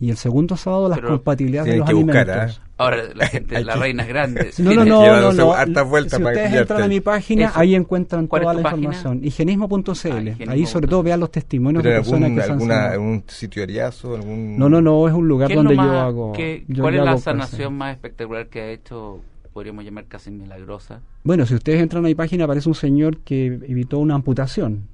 Y 0.00 0.10
el 0.10 0.16
segundo 0.16 0.56
sábado 0.56 0.88
las 0.88 0.98
Pero 0.98 1.10
compatibilidades 1.10 1.72
de 1.72 1.78
los 1.78 1.88
que 1.88 1.94
buscar, 1.94 2.28
alimentos. 2.28 2.60
¿ah? 2.60 2.68
Ahora 2.76 2.96
la 3.14 3.26
gente, 3.28 3.56
Hay 3.56 3.64
la 3.64 3.74
que- 3.74 3.78
reina 3.80 4.02
es 4.02 4.08
grande. 4.08 4.50
No, 4.58 4.74
no, 4.74 4.84
no, 4.84 5.00
que 5.00 5.06
no, 5.06 5.32
no. 5.32 5.32
si 5.32 6.22
para 6.22 6.32
ustedes 6.32 6.48
pillarte. 6.50 6.58
entran 6.58 6.82
a 6.82 6.88
mi 6.88 7.00
página, 7.00 7.44
Eso. 7.46 7.58
ahí 7.60 7.74
encuentran 7.76 8.26
¿Cuál 8.26 8.42
es 8.42 8.44
toda 8.44 8.54
la 8.54 8.62
página? 8.62 8.78
información. 8.92 9.20
Higienismo.cl. 9.24 9.88
higienismo 10.08 10.52
ahí 10.52 10.66
sobre 10.66 10.88
todo 10.88 11.02
vean 11.04 11.20
los 11.20 11.30
testimonios 11.30 11.82
¿Pero 11.82 11.94
de 11.94 12.00
personas 12.00 12.22
algún, 12.24 12.36
que 12.36 12.42
se 12.42 12.46
han 12.46 12.52
alguna, 12.58 12.90
algún 12.90 13.24
sitio 13.28 13.62
ariazo? 13.62 14.14
Algún... 14.16 14.58
No, 14.58 14.68
no, 14.68 14.82
no, 14.82 15.06
es 15.08 15.14
un 15.14 15.28
lugar 15.28 15.46
¿Qué 15.48 15.54
es 15.54 15.56
lo 15.58 15.62
donde 15.62 15.76
yo 15.76 15.98
hago. 16.00 16.32
qué- 16.32 16.64
yo- 16.68 16.82
¿Cuál 16.82 16.94
yo 16.94 17.00
es 17.00 17.06
la 17.06 17.18
sanación 17.18 17.74
más 17.74 17.92
espectacular 17.94 18.48
que 18.48 18.60
ha 18.62 18.70
hecho, 18.72 19.20
podríamos 19.52 19.84
llamar 19.84 20.06
casi 20.06 20.32
milagrosa? 20.32 21.00
Bueno, 21.22 21.46
si 21.46 21.54
ustedes 21.54 21.80
entran 21.80 22.04
a 22.04 22.08
mi 22.08 22.16
página, 22.16 22.44
aparece 22.44 22.68
un 22.68 22.74
señor 22.74 23.18
que 23.18 23.46
evitó 23.46 24.00
una 24.00 24.16
amputación. 24.16 24.88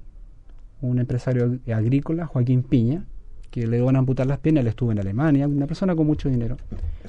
Un 0.81 0.99
empresario 0.99 1.57
agrícola, 1.73 2.27
Joaquín 2.27 2.63
Piña, 2.63 3.03
que 3.51 3.67
le 3.67 3.77
iban 3.77 3.95
a 3.97 3.99
amputar 3.99 4.25
las 4.25 4.39
piernas. 4.39 4.61
Él 4.61 4.69
estuvo 4.69 4.91
en 4.93 4.99
Alemania, 4.99 5.45
una 5.47 5.67
persona 5.67 5.93
con 5.95 6.07
mucho 6.07 6.29
dinero. 6.29 6.57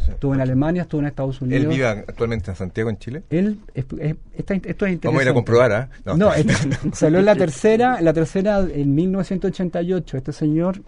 Estuvo 0.09 0.35
en 0.35 0.41
Alemania, 0.41 0.83
estuvo 0.83 1.01
en 1.01 1.07
Estados 1.07 1.41
Unidos. 1.41 1.63
¿Él 1.63 1.69
vive 1.71 1.87
actualmente 1.87 2.51
en 2.51 2.57
Santiago, 2.57 2.91
en 2.91 2.99
Chile? 2.99 3.23
Él, 3.31 3.59
es- 3.75 3.87
es- 3.99 4.17
esta- 4.37 4.55
esto 4.55 4.87
es 4.87 4.93
interesante. 4.93 5.07
Vamos 5.07 5.21
a 5.21 5.23
ir 5.23 5.29
a 5.29 5.35
comprobar, 5.35 5.73
¿ah? 5.73 5.89
No, 6.05 6.31
salió 6.93 7.21
en 7.21 7.25
la 7.25 7.37
tercera, 7.37 7.99
en 8.01 8.05
la 8.05 8.13
tercera 8.13 8.59
en 8.75 8.95
1988. 8.95 10.17
Este 10.17 10.33
señor 10.33 10.83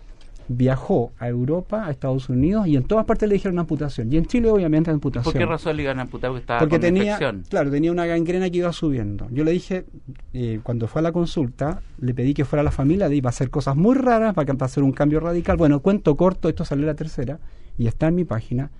viajó 0.48 1.12
a 1.18 1.28
Europa, 1.28 1.86
a 1.86 1.90
Estados 1.90 2.28
Unidos 2.28 2.66
y 2.66 2.76
en 2.76 2.84
todas 2.84 3.04
partes 3.06 3.28
le 3.28 3.34
dijeron 3.34 3.58
amputación. 3.58 4.12
Y 4.12 4.16
en 4.18 4.26
Chile 4.26 4.50
obviamente 4.50 4.90
amputación. 4.90 5.32
¿Por 5.32 5.38
qué 5.40 5.46
razón 5.46 5.76
le 5.76 5.82
iban 5.84 5.98
a 5.98 6.02
amputar? 6.02 6.30
Porque 6.30 6.40
estaba 6.42 6.60
Porque 6.60 6.76
con 6.76 6.80
tenía, 6.82 7.02
infección. 7.04 7.44
claro, 7.48 7.70
tenía 7.70 7.90
una 7.92 8.04
gangrena 8.06 8.50
que 8.50 8.58
iba 8.58 8.72
subiendo. 8.72 9.26
Yo 9.30 9.42
le 9.44 9.52
dije, 9.52 9.86
eh, 10.32 10.60
cuando 10.62 10.86
fue 10.86 11.00
a 11.00 11.02
la 11.02 11.12
consulta, 11.12 11.80
le 11.98 12.12
pedí 12.14 12.34
que 12.34 12.44
fuera 12.44 12.60
a 12.60 12.64
la 12.64 12.70
familia, 12.70 13.08
de 13.08 13.16
iba 13.16 13.28
a 13.28 13.30
hacer 13.30 13.48
cosas 13.50 13.74
muy 13.76 13.94
raras 13.94 14.34
para, 14.34 14.44
que- 14.46 14.54
para 14.54 14.66
hacer 14.66 14.82
un 14.82 14.92
cambio 14.92 15.20
radical. 15.20 15.56
Bueno, 15.56 15.80
cuento 15.80 16.14
corto, 16.16 16.48
esto 16.48 16.64
salió 16.64 16.84
la 16.86 16.94
tercera 16.94 17.38
y 17.78 17.86
está 17.86 18.08
en 18.08 18.14
mi 18.16 18.24
página. 18.24 18.70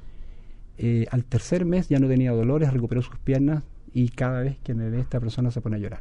Eh, 0.76 1.06
al 1.10 1.24
tercer 1.24 1.64
mes 1.64 1.88
ya 1.88 1.98
no 1.98 2.08
tenía 2.08 2.32
dolores, 2.32 2.72
recuperó 2.72 3.00
sus 3.00 3.16
piernas 3.18 3.62
y 3.92 4.08
cada 4.08 4.40
vez 4.40 4.58
que 4.64 4.74
me 4.74 4.90
ve 4.90 5.00
esta 5.00 5.20
persona 5.20 5.50
se 5.50 5.60
pone 5.60 5.76
a 5.76 5.78
llorar. 5.78 6.00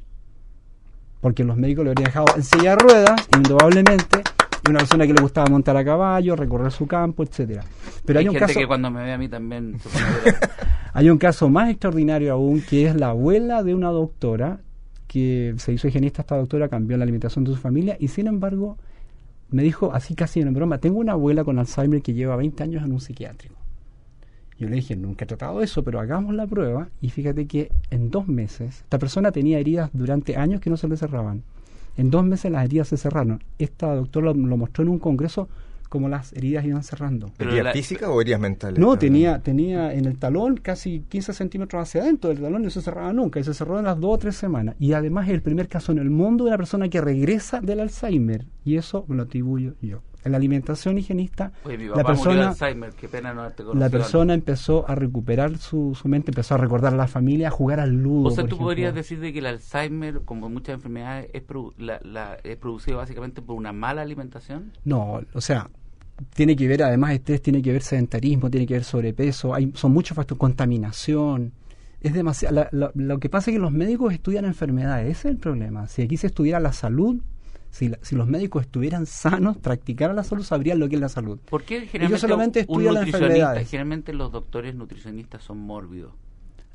Porque 1.21 1.43
los 1.45 1.55
médicos 1.55 1.85
lo 1.85 1.91
habrían 1.91 2.05
dejado 2.07 2.25
en 2.35 2.43
silla 2.43 2.71
de 2.71 2.75
ruedas, 2.83 3.27
indudablemente, 3.37 4.23
y 4.65 4.69
una 4.69 4.79
persona 4.79 5.05
que 5.05 5.13
le 5.13 5.21
gustaba 5.21 5.47
montar 5.49 5.75
a 5.75 5.83
caballo, 5.83 6.35
recorrer 6.35 6.71
su 6.71 6.87
campo, 6.87 7.23
etcétera. 7.23 7.63
Pero 8.05 8.19
hay, 8.19 8.25
hay 8.25 8.29
un 8.29 8.33
gente 8.35 8.47
caso 8.47 8.59
que 8.59 8.67
cuando 8.67 8.89
me 8.89 9.03
ve 9.03 9.13
a 9.13 9.17
mí 9.17 9.27
también 9.27 9.77
hay 10.93 11.09
un 11.09 11.17
caso 11.17 11.49
más 11.49 11.69
extraordinario 11.69 12.33
aún, 12.33 12.61
que 12.61 12.87
es 12.87 12.95
la 12.95 13.09
abuela 13.09 13.63
de 13.63 13.75
una 13.75 13.89
doctora 13.89 14.59
que 15.07 15.53
se 15.57 15.73
hizo 15.73 15.87
higienista. 15.87 16.21
Esta 16.21 16.37
doctora 16.37 16.69
cambió 16.69 16.97
la 16.97 17.03
alimentación 17.03 17.43
de 17.43 17.51
su 17.51 17.57
familia 17.57 17.97
y, 17.99 18.07
sin 18.07 18.27
embargo, 18.27 18.77
me 19.49 19.63
dijo, 19.63 19.93
así 19.93 20.15
casi 20.15 20.41
en 20.41 20.53
broma, 20.53 20.79
tengo 20.79 20.99
una 20.99 21.11
abuela 21.11 21.43
con 21.43 21.59
Alzheimer 21.59 22.01
que 22.01 22.13
lleva 22.13 22.35
20 22.35 22.63
años 22.63 22.83
en 22.83 22.91
un 22.91 22.99
psiquiátrico. 22.99 23.55
Yo 24.57 24.69
le 24.69 24.77
dije, 24.77 24.95
nunca 24.95 25.25
he 25.25 25.27
tratado 25.27 25.61
eso, 25.61 25.83
pero 25.83 25.99
hagamos 25.99 26.33
la 26.33 26.47
prueba 26.47 26.89
y 27.01 27.09
fíjate 27.09 27.47
que 27.47 27.71
en 27.89 28.09
dos 28.09 28.27
meses, 28.27 28.81
esta 28.81 28.97
persona 28.97 29.31
tenía 29.31 29.59
heridas 29.59 29.89
durante 29.93 30.37
años 30.37 30.61
que 30.61 30.69
no 30.69 30.77
se 30.77 30.87
le 30.87 30.97
cerraban. 30.97 31.43
En 31.97 32.09
dos 32.09 32.23
meses 32.25 32.51
las 32.51 32.65
heridas 32.65 32.87
se 32.87 32.97
cerraron. 32.97 33.43
Esta 33.59 33.93
doctora 33.95 34.27
lo, 34.27 34.33
lo 34.33 34.57
mostró 34.57 34.83
en 34.83 34.89
un 34.89 34.99
congreso 34.99 35.47
como 35.89 36.09
las 36.09 36.33
heridas 36.33 36.65
iban 36.65 36.81
cerrando. 36.83 37.29
¿Heridas 37.37 37.65
la- 37.65 37.71
físicas 37.73 38.09
o 38.09 38.19
heridas 38.19 38.39
mentales? 38.39 38.79
No, 38.79 38.93
Ah, 38.93 38.97
tenía, 38.99 39.39
tenía 39.43 39.93
en 39.93 40.05
el 40.05 40.17
talón 40.17 40.57
casi 40.57 41.01
15 41.07 41.33
centímetros 41.33 41.83
hacia 41.83 42.01
adentro 42.01 42.31
del 42.31 42.39
talón 42.41 42.61
y 42.61 42.65
no 42.65 42.69
se 42.71 42.81
cerraba 42.81 43.13
nunca. 43.13 43.39
Y 43.39 43.43
se 43.43 43.53
cerró 43.53 43.77
en 43.77 43.85
las 43.85 43.99
dos 43.99 44.15
o 44.15 44.17
tres 44.17 44.35
semanas. 44.35 44.75
Y 44.79 44.93
además 44.93 45.27
es 45.27 45.35
el 45.35 45.43
primer 45.43 45.67
caso 45.67 45.91
en 45.91 45.99
el 45.99 46.09
mundo 46.09 46.45
de 46.45 46.49
una 46.49 46.57
persona 46.57 46.89
que 46.89 46.99
regresa 46.99 47.61
del 47.61 47.79
Alzheimer. 47.79 48.45
Y 48.65 48.77
eso 48.77 49.05
me 49.07 49.15
lo 49.15 49.21
atribuyo 49.23 49.75
yo. 49.83 50.01
En 50.25 50.31
la 50.31 50.37
alimentación 50.37 50.97
higienista, 50.97 51.51
Oye, 51.65 51.77
la 51.93 52.03
persona, 52.03 52.55
qué 52.99 53.07
pena 53.07 53.33
no 53.33 53.43
la 53.73 53.89
persona 53.89 54.33
empezó 54.33 54.89
a 54.89 54.95
recuperar 54.95 55.57
su, 55.57 55.97
su 55.99 56.07
mente, 56.07 56.31
empezó 56.31 56.55
a 56.55 56.57
recordar 56.57 56.93
a 56.93 56.97
la 56.97 57.07
familia, 57.07 57.49
a 57.49 57.51
jugar 57.51 57.79
al 57.79 57.91
ludo. 58.01 58.29
O 58.29 58.31
sea, 58.31 58.43
por 58.43 58.49
tú 58.49 58.55
ejemplo. 58.55 58.65
podrías 58.67 58.95
decir 58.95 59.19
de 59.19 59.33
que 59.33 59.39
el 59.39 59.45
Alzheimer, 59.47 60.21
como 60.25 60.49
muchas 60.49 60.75
enfermedades, 60.75 61.29
es, 61.33 61.45
produ- 61.45 61.73
la, 61.77 61.99
la- 62.03 62.37
es 62.43 62.55
producido 62.57 62.97
básicamente 62.97 63.41
por 63.41 63.55
una 63.57 63.73
mala 63.73 64.01
alimentación. 64.01 64.71
No, 64.85 65.21
o 65.33 65.41
sea, 65.41 65.69
tiene 66.35 66.55
que 66.55 66.67
ver, 66.67 66.83
además 66.83 67.11
estrés, 67.13 67.41
tiene 67.41 67.61
que 67.61 67.71
ver 67.73 67.81
sedentarismo, 67.81 68.49
tiene 68.49 68.65
que 68.67 68.75
ver 68.75 68.83
sobrepeso, 68.83 69.53
hay, 69.53 69.71
son 69.75 69.91
muchos 69.91 70.15
factores, 70.15 70.39
contaminación. 70.39 71.51
Es 72.01 72.13
demasiado. 72.13 72.55
la- 72.55 72.69
la- 72.71 72.91
lo 72.95 73.17
que 73.19 73.29
pasa 73.29 73.49
es 73.49 73.55
que 73.55 73.61
los 73.61 73.71
médicos 73.71 74.13
estudian 74.13 74.45
enfermedades, 74.45 75.07
ese 75.17 75.27
es 75.29 75.33
el 75.35 75.37
problema. 75.39 75.87
Si 75.87 76.01
aquí 76.01 76.17
se 76.17 76.27
estudiara 76.27 76.59
la 76.59 76.73
salud, 76.73 77.21
si, 77.73 77.89
la- 77.89 77.97
si 78.03 78.15
los 78.15 78.27
médicos 78.27 78.61
estuvieran 78.65 79.07
sanos, 79.07 79.57
practicaran 79.57 80.15
la 80.15 80.23
salud, 80.23 80.43
sabrían 80.43 80.77
lo 80.77 80.87
que 80.87 80.95
es 80.95 81.01
la 81.01 81.09
salud. 81.09 81.39
¿Por 81.49 81.63
qué 81.63 81.87
generalmente 81.87 82.19
solamente 82.19 82.65
un 82.67 82.83
las 82.85 82.93
nutricionista, 83.07 83.53
generalmente 83.65 84.13
los 84.13 84.31
doctores 84.31 84.75
nutricionistas 84.75 85.43
son 85.43 85.57
mórbidos? 85.57 86.13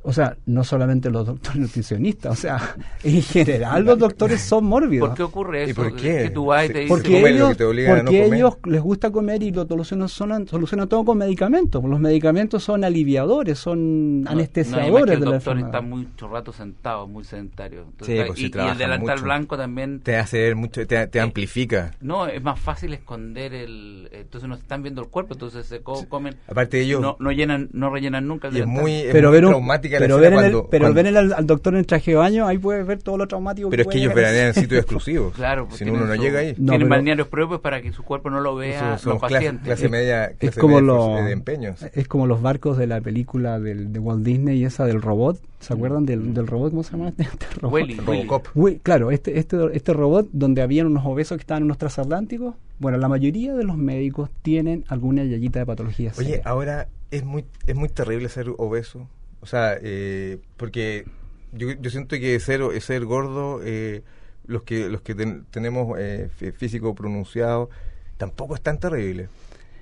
O 0.01 0.13
sea, 0.13 0.37
no 0.47 0.63
solamente 0.65 1.11
los 1.11 1.27
doctores 1.27 1.59
nutricionistas, 1.61 2.33
o 2.33 2.41
sea, 2.41 2.77
en 3.03 3.21
general 3.21 3.85
los 3.85 3.99
doctores 3.99 4.41
son 4.41 4.65
mórbidos. 4.65 5.09
¿Por 5.09 5.17
qué 5.17 5.23
ocurre 5.25 5.67
¿Y 5.67 5.71
eso? 5.71 5.83
por 5.83 5.97
qué? 5.97 6.23
Que 6.23 6.31
tú 6.31 6.47
vas 6.47 6.65
y 6.65 6.69
te 6.69 6.87
¿por 6.87 6.99
dicen, 7.03 7.13
porque 7.21 7.31
ellos, 7.35 7.49
que 7.51 7.55
te 7.57 7.65
no 7.65 8.05
porque 8.05 8.23
comer. 8.23 8.35
ellos 8.35 8.55
les 8.65 8.81
gusta 8.81 9.11
comer 9.11 9.43
y 9.43 9.51
lo 9.51 9.67
solucionan, 9.67 10.09
son- 10.09 10.47
solucionan 10.49 10.89
todo 10.89 11.05
con 11.05 11.19
medicamentos. 11.19 11.85
Los 11.85 11.99
medicamentos 12.01 12.63
son 12.63 12.85
aliviadores, 12.85 13.59
son 13.59 14.23
No, 14.23 14.25
no, 14.27 14.31
anestesiadores 14.31 14.85
además 14.87 15.03
que 15.05 15.11
de 15.11 15.15
el 15.15 15.21
la 15.21 15.25
doctor 15.33 15.35
enfermedad. 15.59 15.69
está 15.69 15.81
mucho 15.81 16.29
rato 16.29 16.53
sentado, 16.53 17.07
muy 17.09 17.25
sedentario. 17.25 17.83
Entonces, 17.91 18.19
Sí, 18.21 18.25
pues, 18.27 18.39
y, 18.39 18.43
si 18.53 18.59
y 18.59 18.69
el 18.71 18.79
delantal 18.79 19.17
mucho. 19.17 19.25
blanco 19.25 19.57
también. 19.57 20.01
Te 20.01 20.17
hace 20.17 20.39
ver 20.39 20.57
mucho, 20.57 20.87
te, 20.87 21.07
te 21.09 21.19
Eh, 21.19 21.23
amplifica. 21.23 21.91
No, 22.01 22.27
es 22.29 22.43
más 22.43 22.59
fácil 22.61 22.95
esconder 22.95 23.53
el. 23.53 24.09
Entonces 24.13 24.49
no 24.49 24.55
están 24.55 24.83
viendo 24.83 25.03
el 25.03 25.09
cuerpo, 25.09 25.35
entonces 25.35 25.67
se 25.67 25.81
co- 25.81 26.09
comen. 26.09 26.37
Aparte 26.47 26.77
de 26.79 26.85
ello, 26.85 27.01
no, 27.01 27.17
no 27.19 27.33
llenan, 27.33 27.69
no 27.73 27.91
rellenan 27.91 28.27
nunca 28.27 28.49
el 28.49 28.57
y 28.57 28.61
es 28.61 28.67
muy, 28.67 28.93
es 28.95 29.13
pero 29.13 29.29
muy 29.29 29.35
ver 29.37 29.47
un- 29.47 29.53
pero 29.98 30.16
la 30.16 30.20
ver, 30.20 30.33
escena 30.33 30.40
en 30.40 30.46
el- 30.46 30.53
cuando... 30.53 30.70
pero 30.70 30.83
cuando- 30.85 30.94
ver 30.96 31.07
en 31.07 31.16
el- 31.16 31.33
al 31.33 31.46
doctor 31.46 31.74
en 31.77 31.85
traje 31.85 32.11
de 32.11 32.16
baño, 32.16 32.46
ahí 32.46 32.59
puedes 32.59 32.87
ver 32.87 33.03
todo 33.03 33.16
lo 33.16 33.27
traumático 33.27 33.70
pero 33.70 33.83
es 33.83 33.88
que 33.88 33.98
ellos 33.98 34.14
veranean 34.14 34.48
en 34.48 34.55
sitios 34.55 34.81
exclusivos. 34.83 35.35
Claro, 35.35 35.66
pues 35.66 35.79
si 35.79 35.85
uno 35.88 36.05
no 36.05 36.14
llega 36.14 36.40
ahí. 36.40 36.55
No, 36.59 36.72
tienen 36.72 36.88
balnearios 36.88 37.29
propios 37.29 37.61
para 37.61 37.81
que 37.81 37.92
su 37.92 38.03
cuerpo 38.03 38.29
no 38.31 38.40
lo 38.40 38.55
vea 38.57 38.92
los 38.92 39.03
clase, 39.03 39.18
pacientes. 39.20 39.64
clase 39.64 39.88
media, 39.88 40.24
Es 40.27 40.37
clase 40.37 40.61
como, 40.61 40.81
media 40.81 40.87
los, 40.92 41.24
de 41.24 41.33
empeños. 41.33 41.83
es 41.94 42.09
como 42.09 42.27
los 42.27 42.42
barcos 42.42 42.77
de 42.77 42.87
la 42.87 43.01
película 43.01 43.59
del, 43.61 43.92
de 43.92 43.98
Walt 43.98 44.22
Disney 44.24 44.59
y 44.59 44.64
esa 44.64 44.85
del 44.85 45.01
robot. 45.01 45.40
¿Se 45.61 45.72
acuerdan 45.74 46.05
Mm. 46.05 46.07
del, 46.07 46.35
del 46.35 46.46
robot? 46.46 46.70
¿Cómo 46.70 46.83
se 46.85 46.92
llama 46.92 47.09
este, 47.09 47.24
este 47.24 47.46
robot? 47.61 47.74
Willy, 47.74 47.94
Willy. 48.07 48.22
Robocop. 48.22 48.46
Uy, 48.55 48.79
claro, 48.81 49.11
este, 49.11 49.38
este, 49.40 49.57
este 49.72 49.92
robot 49.92 50.29
donde 50.33 50.62
habían 50.62 50.87
unos 50.87 51.05
obesos 51.05 51.37
que 51.37 51.40
estaban 51.42 51.62
en 51.62 51.64
unos 51.64 51.79
transatlánticos. 51.79 52.55
Bueno, 52.79 52.96
la 52.98 53.09
mayoría 53.09 53.55
de 53.55 53.64
los 53.64 53.77
médicos 53.77 54.31
tienen 54.42 54.85
alguna 54.87 55.24
yayita 55.24 55.59
de 55.59 55.66
patología. 55.66 56.12
Oye, 56.16 56.29
seria. 56.29 56.42
ahora 56.44 56.87
es 57.11 57.24
muy 57.24 57.44
es 57.66 57.74
muy 57.74 57.88
terrible 57.88 58.29
ser 58.29 58.51
obeso. 58.59 59.09
O 59.40 59.46
sea, 59.46 59.77
eh, 59.81 60.38
porque 60.57 61.05
yo, 61.53 61.70
yo 61.72 61.90
siento 61.90 62.16
que 62.18 62.38
ser, 62.40 62.61
ser 62.81 63.05
gordo, 63.05 63.61
eh, 63.62 64.03
los 64.46 64.62
que 64.62 64.88
los 64.88 65.01
que 65.03 65.14
ten- 65.14 65.44
tenemos 65.51 65.96
eh, 65.98 66.29
fí- 66.40 66.53
físico 66.53 66.94
pronunciado, 66.94 67.70
tampoco 68.16 68.55
es 68.55 68.61
tan 68.62 68.79
terrible. 68.79 69.29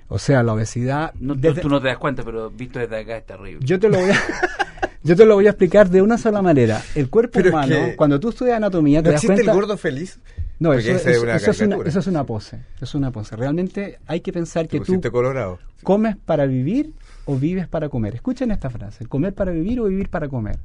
o 0.09 0.19
sea, 0.19 0.41
la 0.43 0.53
obesidad. 0.53 1.13
No, 1.19 1.33
tú- 1.33 1.41
desde- 1.41 1.61
tú 1.61 1.69
no 1.69 1.81
te 1.81 1.87
das 1.87 1.97
cuenta, 1.97 2.23
pero 2.23 2.49
visto 2.49 2.79
desde 2.79 2.97
acá 2.99 3.17
es 3.17 3.25
terrible. 3.25 3.59
Yo 3.65 3.79
te 3.79 3.89
lo 3.89 3.99
voy 3.99 4.11
a. 4.11 4.15
Yo 5.03 5.15
te 5.15 5.25
lo 5.25 5.35
voy 5.35 5.47
a 5.47 5.51
explicar 5.51 5.89
de 5.89 6.01
una 6.01 6.17
sola 6.17 6.41
manera. 6.41 6.81
El 6.93 7.09
cuerpo 7.09 7.33
Pero 7.35 7.49
es 7.49 7.53
humano, 7.53 7.75
que- 7.75 7.95
cuando 7.95 8.19
tú 8.19 8.29
estudias 8.29 8.57
anatomía, 8.57 9.01
te 9.01 9.07
¿No 9.09 9.13
das 9.13 9.23
existe 9.23 9.35
cuenta. 9.35 9.51
el 9.51 9.57
gordo 9.57 9.77
feliz? 9.77 10.19
no, 10.59 10.73
eso, 10.73 10.91
es 10.91 11.21
una 11.21 11.35
eso 11.35 11.51
es 11.51 11.61
una, 11.61 11.77
eso 11.85 11.99
es 11.99 12.07
una 12.07 12.23
pose. 12.25 12.59
Es 12.81 12.93
una 12.95 13.11
pose. 13.11 13.35
Realmente 13.37 13.99
hay 14.07 14.19
que 14.21 14.33
pensar 14.33 14.67
Te 14.67 14.79
que 14.79 14.85
tú 14.85 14.99
colorado. 15.11 15.59
comes 15.83 16.17
para 16.17 16.45
vivir 16.45 16.91
o 17.27 17.35
vives 17.35 17.67
para 17.67 17.89
comer. 17.89 18.15
Escuchen 18.15 18.51
esta 18.51 18.69
frase, 18.69 19.05
comer 19.05 19.35
para 19.35 19.51
vivir 19.51 19.79
o 19.79 19.85
vivir 19.85 20.09
para 20.09 20.27
comer. 20.27 20.57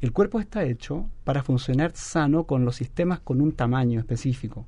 El 0.00 0.12
cuerpo 0.12 0.40
está 0.40 0.64
hecho 0.64 1.06
para 1.24 1.42
funcionar 1.42 1.92
sano 1.94 2.44
con 2.44 2.64
los 2.64 2.76
sistemas 2.76 3.20
con 3.20 3.40
un 3.40 3.52
tamaño 3.52 3.98
específico. 3.98 4.64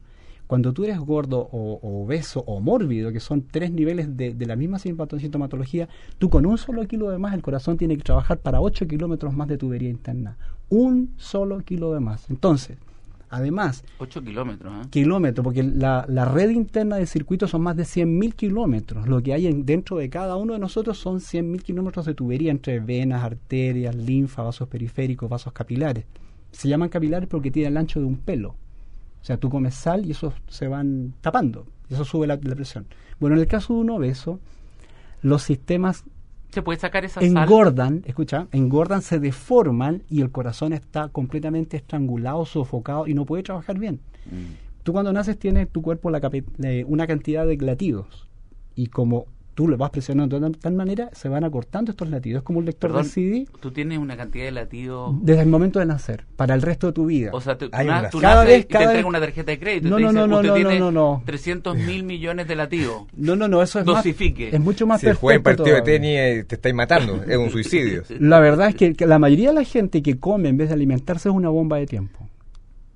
Cuando 0.46 0.72
tú 0.72 0.84
eres 0.84 0.98
gordo 0.98 1.48
o, 1.50 2.02
obeso 2.02 2.40
o 2.46 2.60
mórbido, 2.60 3.12
que 3.12 3.20
son 3.20 3.42
tres 3.42 3.70
niveles 3.70 4.16
de, 4.16 4.34
la 4.46 4.56
misma 4.56 4.78
sintomatología, 4.78 5.88
tú 6.18 6.30
con 6.30 6.46
un 6.46 6.58
solo 6.58 6.86
kilo 6.86 7.10
de 7.10 7.18
más, 7.18 7.34
el 7.34 7.42
corazón 7.42 7.76
tiene 7.76 7.96
que 7.96 8.02
trabajar 8.02 8.38
para 8.38 8.60
8 8.60 8.86
kilómetros 8.86 9.34
más 9.34 9.48
de 9.48 9.58
tubería 9.58 9.88
interna. 9.88 10.36
Un 10.68 11.14
solo 11.16 11.60
kilo 11.60 11.92
de 11.92 12.00
más. 12.00 12.28
Entonces, 12.30 12.76
además, 13.30 13.84
8 13.98 14.22
kilómetros, 14.22 14.72
¿eh? 14.86 14.88
kilómetros, 14.90 15.42
porque 15.44 15.62
la, 15.62 16.04
la 16.08 16.24
red 16.24 16.50
interna 16.50 16.96
del 16.96 17.06
circuito 17.06 17.46
son 17.48 17.62
más 17.62 17.76
de 17.76 17.84
100.000 17.84 18.34
kilómetros. 18.34 19.08
Lo 19.08 19.22
que 19.22 19.32
hay 19.34 19.46
en- 19.46 19.64
dentro 19.66 19.96
de 19.98 20.08
cada 20.10 20.36
uno 20.36 20.52
de 20.54 20.58
nosotros 20.58 20.98
son 20.98 21.20
100.000 21.20 21.62
kilómetros 21.62 22.06
de 22.06 22.14
tubería 22.14 22.50
entre 22.50 22.80
venas, 22.80 23.22
arterias, 23.24 23.94
linfa, 23.94 24.42
vasos 24.42 24.68
periféricos, 24.68 25.28
vasos 25.28 25.52
capilares. 25.52 26.04
Se 26.52 26.68
llaman 26.68 26.88
capilares 26.88 27.28
porque 27.28 27.50
tienen 27.50 27.72
el 27.72 27.76
ancho 27.78 28.00
de 28.00 28.06
un 28.06 28.16
pelo. 28.16 28.50
O 29.20 29.24
sea, 29.26 29.36
tú 29.38 29.50
comes 29.50 29.74
sal 29.74 30.06
y 30.06 30.12
esos 30.12 30.32
se 30.48 30.68
van 30.68 31.12
tapando. 31.20 31.66
Y 31.90 31.94
eso 31.94 32.04
sube 32.04 32.26
la, 32.26 32.38
la 32.42 32.54
presión. 32.54 32.86
Bueno, 33.18 33.36
en 33.36 33.42
el 33.42 33.48
caso 33.48 33.74
de 33.74 33.80
un 33.80 33.90
obeso, 33.90 34.38
los 35.22 35.42
sistemas 35.42 36.04
¿Se 36.56 36.62
puede 36.62 36.78
sacar 36.78 37.04
esa 37.04 37.20
sal? 37.20 37.36
engordan, 37.36 38.02
escucha, 38.06 38.46
engordan, 38.50 39.02
se 39.02 39.20
deforman 39.20 40.04
y 40.08 40.22
el 40.22 40.30
corazón 40.30 40.72
está 40.72 41.08
completamente 41.08 41.76
estrangulado, 41.76 42.46
sofocado 42.46 43.06
y 43.06 43.12
no 43.12 43.26
puede 43.26 43.42
trabajar 43.42 43.78
bien. 43.78 44.00
Mm. 44.24 44.82
Tú 44.82 44.94
cuando 44.94 45.12
naces 45.12 45.38
tienes 45.38 45.68
tu 45.68 45.82
cuerpo 45.82 46.08
la 46.08 46.18
eh, 46.62 46.82
una 46.88 47.06
cantidad 47.06 47.46
de 47.46 47.58
latidos 47.58 48.26
y 48.74 48.86
como 48.86 49.26
tú 49.56 49.66
lo 49.66 49.76
vas 49.78 49.88
presionando 49.90 50.38
de 50.38 50.50
tal 50.50 50.74
manera, 50.74 51.08
se 51.14 51.28
van 51.30 51.42
acortando 51.42 51.90
estos 51.90 52.08
latidos. 52.10 52.40
Es 52.40 52.44
como 52.44 52.58
un 52.58 52.66
lector 52.66 52.90
Perdón, 52.90 53.04
de 53.04 53.08
CD 53.08 53.46
Tú 53.58 53.70
tienes 53.70 53.98
una 53.98 54.14
cantidad 54.16 54.44
de 54.44 54.50
latidos. 54.52 55.14
desde 55.22 55.40
el 55.42 55.48
momento 55.48 55.78
de 55.80 55.86
nacer, 55.86 56.26
para 56.36 56.54
el 56.54 56.60
resto 56.60 56.88
de 56.88 56.92
tu 56.92 57.06
vida. 57.06 57.30
O 57.32 57.40
sea, 57.40 57.56
tú, 57.56 57.68
na- 57.70 57.82
una- 57.82 58.10
tú 58.10 58.20
Cada 58.20 58.34
naces 58.44 58.48
vez- 58.50 58.60
y 58.60 58.62
te 58.64 58.68
cada 58.68 58.84
entrega 58.84 58.98
vez- 59.02 59.08
una 59.08 59.18
tarjeta 59.20 59.50
de 59.52 59.58
crédito. 59.58 59.86
y 59.88 59.90
No, 59.90 59.96
te 59.96 60.02
no, 60.02 60.08
dice, 60.10 60.20
no, 60.20 60.26
no, 60.26 60.36
usted 60.36 60.48
no, 60.48 60.54
tiene 60.54 60.78
no, 60.78 60.92
no. 60.92 61.22
300 61.24 61.76
mil 61.78 62.04
millones 62.04 62.46
de 62.46 62.54
latidos. 62.54 63.02
no, 63.16 63.34
no, 63.34 63.48
no, 63.48 63.62
eso 63.62 63.80
es 63.80 63.86
Dosifique. 63.86 64.44
más, 64.44 64.54
es 64.54 64.60
mucho 64.60 64.86
más 64.86 65.00
Si 65.00 65.10
juegas 65.12 65.42
partido 65.42 65.74
de 65.74 65.82
tenis, 65.82 66.10
eh, 66.18 66.44
te 66.46 66.54
estáis 66.56 66.74
matando. 66.74 67.22
Es 67.26 67.36
un 67.38 67.48
suicidio. 67.50 68.02
La 68.20 68.38
verdad 68.40 68.68
es 68.68 68.74
que, 68.74 68.92
que 68.94 69.06
la 69.06 69.18
mayoría 69.18 69.48
de 69.48 69.54
la 69.54 69.64
gente 69.64 70.02
que 70.02 70.18
come 70.18 70.50
en 70.50 70.58
vez 70.58 70.68
de 70.68 70.74
alimentarse 70.74 71.30
es 71.30 71.34
una 71.34 71.48
bomba 71.48 71.78
de 71.78 71.86
tiempo. 71.86 72.28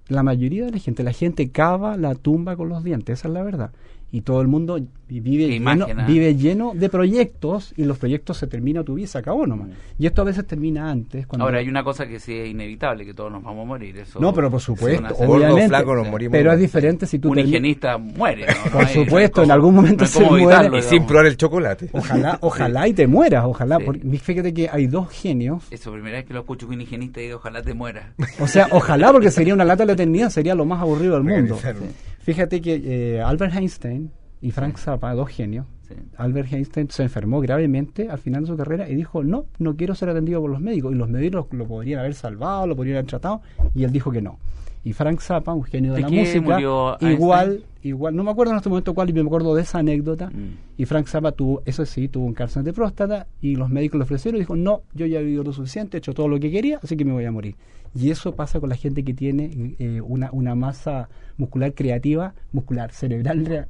La 0.08 0.22
mayoría 0.22 0.66
de 0.66 0.72
la 0.72 0.78
gente, 0.78 1.02
la 1.04 1.12
gente 1.12 1.50
cava 1.50 1.96
la 1.96 2.14
tumba 2.16 2.56
con 2.56 2.68
los 2.68 2.84
dientes, 2.84 3.18
esa 3.20 3.28
es 3.28 3.34
la 3.34 3.42
verdad. 3.42 3.70
Y 4.12 4.22
todo 4.22 4.40
el 4.40 4.48
mundo 4.48 4.76
vi- 5.08 5.20
vive, 5.20 5.46
lleno, 5.48 5.86
¿ah? 5.88 6.04
vive 6.04 6.34
lleno 6.34 6.72
de 6.74 6.88
proyectos 6.88 7.72
y 7.76 7.84
los 7.84 7.96
proyectos 7.96 8.38
se 8.38 8.48
termina 8.48 8.82
tu 8.82 8.94
vida, 8.94 9.06
se 9.06 9.18
acabó 9.18 9.46
nomás. 9.46 9.68
Y 10.00 10.06
esto 10.06 10.22
a 10.22 10.24
veces 10.24 10.44
termina 10.48 10.90
antes. 10.90 11.28
Cuando 11.28 11.44
Ahora, 11.44 11.58
hay 11.58 11.68
una 11.68 11.84
cosa 11.84 12.06
que 12.08 12.18
sí 12.18 12.34
es 12.34 12.48
inevitable, 12.50 13.04
que 13.04 13.14
todos 13.14 13.30
nos 13.30 13.44
vamos 13.44 13.62
a 13.62 13.66
morir. 13.68 13.96
Eso, 13.98 14.18
No, 14.18 14.34
pero 14.34 14.50
por 14.50 14.60
supuesto, 14.60 15.14
obviamente. 15.18 15.68
flaco, 15.68 15.94
nos 15.94 16.08
morimos. 16.08 16.32
pero 16.32 16.52
es 16.52 16.58
diferente 16.58 17.06
si 17.06 17.20
tú 17.20 17.30
un 17.30 17.38
higienista 17.38 17.98
muere. 17.98 18.46
Por 18.72 18.82
no 18.82 18.88
supuesto, 18.88 19.42
en 19.44 19.50
algún 19.52 19.76
momento 19.76 20.02
no 20.04 20.08
se 20.10 20.20
muere. 20.24 20.44
evitarlo, 20.44 20.78
Y 20.78 20.82
sin 20.82 21.06
probar 21.06 21.26
el 21.26 21.36
chocolate. 21.36 21.88
Ojalá, 21.92 22.38
ojalá 22.40 22.88
y 22.88 22.92
te 22.92 23.06
mueras, 23.06 23.44
ojalá. 23.46 23.78
Sí. 23.78 23.84
porque 23.84 24.18
fíjate 24.18 24.52
que 24.52 24.68
hay 24.68 24.88
dos 24.88 25.08
genios. 25.10 25.64
Eso, 25.70 25.92
primera 25.92 26.16
vez 26.16 26.26
que 26.26 26.34
lo 26.34 26.40
escucho 26.40 26.66
que 26.68 26.74
un 26.74 26.80
higienista 26.80 27.20
diga 27.20 27.36
ojalá 27.36 27.62
te 27.62 27.74
muera. 27.74 28.12
O 28.40 28.46
sea, 28.48 28.66
ojalá 28.72 29.12
porque 29.12 29.30
sería 29.30 29.54
una 29.54 29.64
lata 29.64 29.84
de 29.84 29.86
la 29.88 29.92
eternidad, 29.92 30.30
sería 30.30 30.56
lo 30.56 30.64
más 30.64 30.80
aburrido 30.80 31.14
del 31.14 31.22
mundo. 31.22 31.54
Un- 31.64 32.09
Fíjate 32.20 32.60
que 32.60 33.16
eh, 33.16 33.20
Albert 33.22 33.54
Einstein 33.54 34.10
y 34.40 34.50
Frank 34.50 34.78
Zappa, 34.78 35.14
dos 35.14 35.28
genios, 35.28 35.66
Sí. 35.88 35.96
Albert 36.18 36.52
Einstein 36.52 36.88
se 36.88 37.02
enfermó 37.02 37.40
gravemente 37.40 38.08
al 38.08 38.18
final 38.18 38.42
de 38.42 38.46
su 38.46 38.56
carrera 38.56 38.88
y 38.88 38.94
dijo, 38.94 39.24
no, 39.24 39.46
no 39.58 39.76
quiero 39.76 39.96
ser 39.96 40.08
atendido 40.08 40.40
por 40.40 40.50
los 40.50 40.60
médicos. 40.60 40.92
Y 40.92 40.94
los 40.94 41.08
médicos 41.08 41.46
lo, 41.50 41.66
podrían 41.66 41.98
haber 41.98 42.14
salvado, 42.14 42.68
lo 42.68 42.76
podrían 42.76 42.98
haber 42.98 43.10
tratado, 43.10 43.42
y 43.74 43.82
él 43.82 43.90
dijo 43.90 44.12
que 44.12 44.22
no. 44.22 44.38
Y 44.82 44.94
Frank 44.94 45.20
Zappa, 45.20 45.52
un 45.52 45.62
genio 45.64 45.92
de, 45.92 45.96
¿De 45.96 46.02
la 46.02 46.08
música, 46.08 46.40
murió 46.40 46.96
igual, 47.02 47.50
Einstein? 47.50 47.70
igual, 47.82 48.16
no 48.16 48.24
me 48.24 48.30
acuerdo 48.30 48.52
en 48.52 48.56
este 48.56 48.70
momento 48.70 48.94
cuál, 48.94 49.10
y 49.10 49.12
me 49.12 49.20
acuerdo 49.20 49.54
de 49.54 49.60
esa 49.62 49.78
anécdota. 49.80 50.30
Mm. 50.30 50.56
Y 50.78 50.84
Frank 50.86 51.06
Zappa 51.06 51.32
tuvo, 51.32 51.60
eso 51.66 51.84
sí, 51.84 52.08
tuvo 52.08 52.24
un 52.24 52.32
cáncer 52.32 52.62
de 52.62 52.72
próstata 52.72 53.26
y 53.42 53.56
los 53.56 53.68
médicos 53.68 53.98
le 53.98 54.04
ofrecieron 54.04 54.36
y 54.38 54.40
dijo, 54.40 54.56
no, 54.56 54.80
yo 54.94 55.04
ya 55.04 55.20
he 55.20 55.22
vivido 55.22 55.42
lo 55.44 55.52
suficiente, 55.52 55.96
he 55.96 55.98
hecho 55.98 56.14
todo 56.14 56.28
lo 56.28 56.40
que 56.40 56.50
quería, 56.50 56.80
así 56.82 56.96
que 56.96 57.04
me 57.04 57.12
voy 57.12 57.26
a 57.26 57.30
morir. 57.32 57.56
Y 57.94 58.10
eso 58.10 58.34
pasa 58.36 58.58
con 58.60 58.68
la 58.70 58.76
gente 58.76 59.02
que 59.04 59.12
tiene 59.12 59.74
eh, 59.78 60.00
una, 60.00 60.30
una 60.32 60.54
masa 60.54 61.08
muscular 61.36 61.74
creativa, 61.74 62.34
muscular, 62.52 62.92
cerebral 62.92 63.44
rea- 63.44 63.66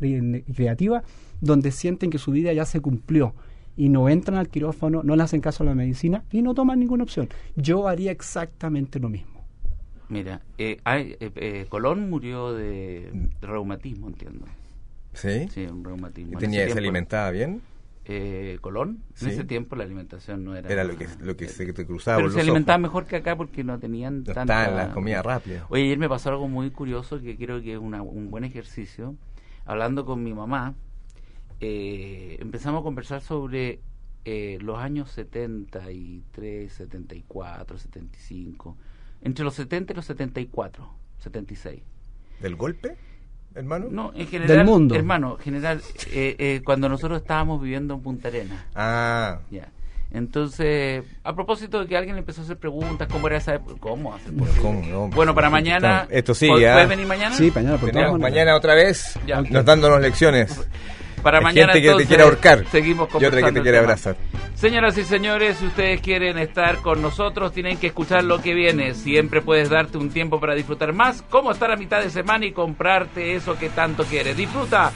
creativa, 0.55 1.03
donde 1.41 1.73
sienten 1.73 2.11
que 2.11 2.19
su 2.19 2.31
vida 2.31 2.53
ya 2.53 2.67
se 2.67 2.81
cumplió 2.81 3.35
y 3.77 3.89
no 3.89 4.09
entran 4.11 4.39
al 4.39 4.49
quirófano, 4.49 5.03
no 5.03 5.17
le 5.17 5.23
hacen 5.23 5.41
caso 5.41 5.63
a 5.63 5.67
la 5.67 5.75
medicina 5.75 6.23
y 6.31 6.43
no 6.43 6.55
toman 6.55 6.79
ninguna 6.79 7.03
opción. 7.03 7.29
Yo 7.57 7.89
haría 7.89 8.13
exactamente 8.13 9.01
lo 9.01 9.09
mismo. 9.09 9.40
Mira, 10.11 10.41
eh, 10.59 10.79
hay- 10.85 11.17
eh, 11.21 11.31
eh, 11.37 11.67
Colón 11.69 12.11
murió 12.11 12.53
de, 12.53 13.31
reumatismo, 13.41 14.09
entiendo. 14.09 14.45
¿Sí? 15.15 15.49
Sí, 15.49 15.65
un 15.67 15.85
reumatismo. 15.85 16.33
¿Y 16.33 16.35
En 16.35 16.39
tenía, 16.41 16.61
ese 16.61 16.69
se 16.71 16.75
tiempo, 16.75 16.79
alimentaba 16.81 17.31
bien? 17.31 17.63
eh, 18.05 18.59
Colón, 18.61 18.99
Sí. 19.15 19.27
en 19.27 19.31
ese 19.31 19.45
tiempo 19.45 19.77
la 19.77 19.85
alimentación 19.85 20.45
no 20.45 20.57
era... 20.57 20.69
Era 20.69 20.83
lo 20.85 20.97
que, 20.97 21.07
lo 21.21 21.37
que 21.37 21.47
se 21.49 21.73
te 21.73 21.87
cruzaba 21.87 22.17
Pero 22.17 22.29
por 22.29 22.35
se 22.35 22.41
alimentaba 22.41 22.77
ojos. 22.77 22.83
mejor 22.83 23.07
que 23.07 23.17
acá 23.17 23.37
porque 23.37 23.63
no 23.63 23.79
tenían 23.79 24.25
No 24.25 24.33
tanta... 24.33 24.63
estaban 24.63 24.77
las 24.77 24.89
comidas 24.95 25.25
rápidas. 25.25 25.65
Oye, 25.69 25.85
ayer 25.85 25.99
me 25.99 26.09
pasó 26.09 26.31
algo 26.31 26.49
muy 26.49 26.71
curioso 26.71 27.21
que 27.21 27.37
creo 27.37 27.63
que 27.63 27.75
es 27.75 27.79
una- 27.79 28.03
un 28.03 28.31
buen 28.31 28.43
ejercicio. 28.45 29.15
Hablando 29.65 30.05
con 30.05 30.25
mi 30.25 30.35
mamá, 30.35 30.75
eh, 31.61 32.37
empezamos 32.41 32.81
a 32.81 32.83
conversar 32.83 33.21
sobre 33.21 33.81
eh, 34.25 34.59
los 34.61 34.79
años 34.79 35.11
73, 35.13 36.73
74, 36.73 37.79
75. 37.79 38.77
Entre 39.23 39.45
los 39.45 39.55
70 39.55 39.93
y 39.93 39.97
los 39.97 40.05
74, 40.07 40.89
76. 41.19 41.81
¿Del 42.41 42.57
golpe, 42.57 42.97
hermano? 43.55 43.87
No, 43.91 44.13
en 44.15 44.27
general, 44.27 44.57
Del 44.57 44.67
mundo. 44.67 44.95
hermano, 44.95 45.37
en 45.39 45.45
general, 45.45 45.83
eh, 46.13 46.37
eh, 46.39 46.63
cuando 46.65 46.89
nosotros 46.89 47.21
estábamos 47.21 47.61
viviendo 47.61 47.95
en 47.95 48.01
Punta 48.01 48.29
Arenas. 48.29 48.65
Ah, 48.75 49.41
Ya. 49.51 49.69
Entonces, 50.13 51.05
a 51.23 51.35
propósito 51.37 51.79
de 51.79 51.87
que 51.87 51.97
alguien 51.97 52.17
le 52.17 52.21
empezó 52.21 52.41
a 52.41 52.45
hacer 52.45 52.57
preguntas, 52.59 53.07
¿cómo 53.07 53.29
era 53.29 53.37
esa 53.37 53.55
época? 53.55 53.77
¿Cómo 53.79 54.13
hacer 54.13 54.33
¿cómo 54.61 54.83
no? 54.83 55.09
Bueno, 55.09 55.37
para 55.37 55.49
mañana. 55.51 56.09
Esto 56.11 56.35
sí, 56.35 56.49
¿puedes- 56.49 56.69
¿ah? 56.69 56.73
¿Puedes 56.73 56.89
venir 56.89 57.07
mañana? 57.07 57.35
Sí, 57.37 57.53
mañana 57.55 57.77
por 57.79 57.93
maneras. 57.93 58.19
mañana 58.19 58.57
otra 58.57 58.75
vez 58.75 59.17
Ya. 59.25 59.41
nos 59.41 59.65
dándonos 59.65 60.01
lecciones. 60.01 60.69
Para 61.23 61.39
Hay 61.39 61.45
mañana 61.45 61.73
gente 61.73 61.89
que 61.89 61.97
te 61.97 62.07
quiere 62.07 62.23
ahorcar 62.23 62.65
Seguimos 62.71 63.09
y 63.19 63.25
otra 63.25 63.43
que 63.43 63.53
te 63.53 63.63
quiere 63.63 63.79
abrazar. 63.79 64.17
Señoras 64.55 64.99
y 64.99 65.05
señores, 65.05 65.57
si 65.57 65.67
ustedes 65.67 66.01
quieren 66.01 66.39
estar 66.39 66.79
con 66.79 67.01
nosotros, 67.01 67.53
tienen 67.53 67.79
que 67.79 67.89
escuchar 67.89 68.25
lo 68.25 68.43
que 68.43 68.53
viene. 68.55 68.95
Siempre 68.95 69.41
puedes 69.41 69.71
darte 69.71 69.97
un 69.97 70.11
tiempo 70.11 70.39
para 70.39 70.55
disfrutar 70.55 70.93
más, 70.93 71.23
como 71.23 71.51
estar 71.51 71.71
a 71.71 71.77
mitad 71.77 72.03
de 72.03 72.11
semana 72.11 72.45
y 72.45 72.53
comprarte 72.53 73.35
eso 73.35 73.59
que 73.59 73.71
tanto 73.71 74.05
quieres. 74.05 74.37
Disfruta, 74.37 74.93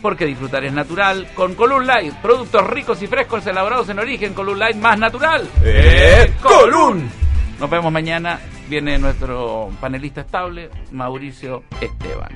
porque 0.00 0.24
disfrutar 0.24 0.64
es 0.64 0.72
natural, 0.72 1.28
con 1.34 1.54
Column 1.54 1.86
Light, 1.86 2.14
productos 2.14 2.66
ricos 2.66 3.02
y 3.02 3.06
frescos 3.06 3.46
elaborados 3.46 3.88
en 3.90 3.98
origen, 3.98 4.32
Column 4.32 4.58
Light 4.58 4.76
más 4.76 4.98
natural. 4.98 5.46
¡Eh, 5.62 6.32
Column! 6.42 7.10
Nos 7.58 7.68
vemos 7.68 7.92
mañana. 7.92 8.40
Viene 8.68 8.98
nuestro 8.98 9.70
panelista 9.80 10.20
estable, 10.20 10.70
Mauricio 10.92 11.64
Esteban. 11.80 12.28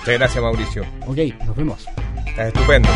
Muchas 0.00 0.18
gracias, 0.18 0.42
Mauricio. 0.42 0.82
Ok, 1.06 1.18
nos 1.46 1.56
vemos. 1.56 1.86
Estás 2.26 2.48
estupendo. 2.48 2.88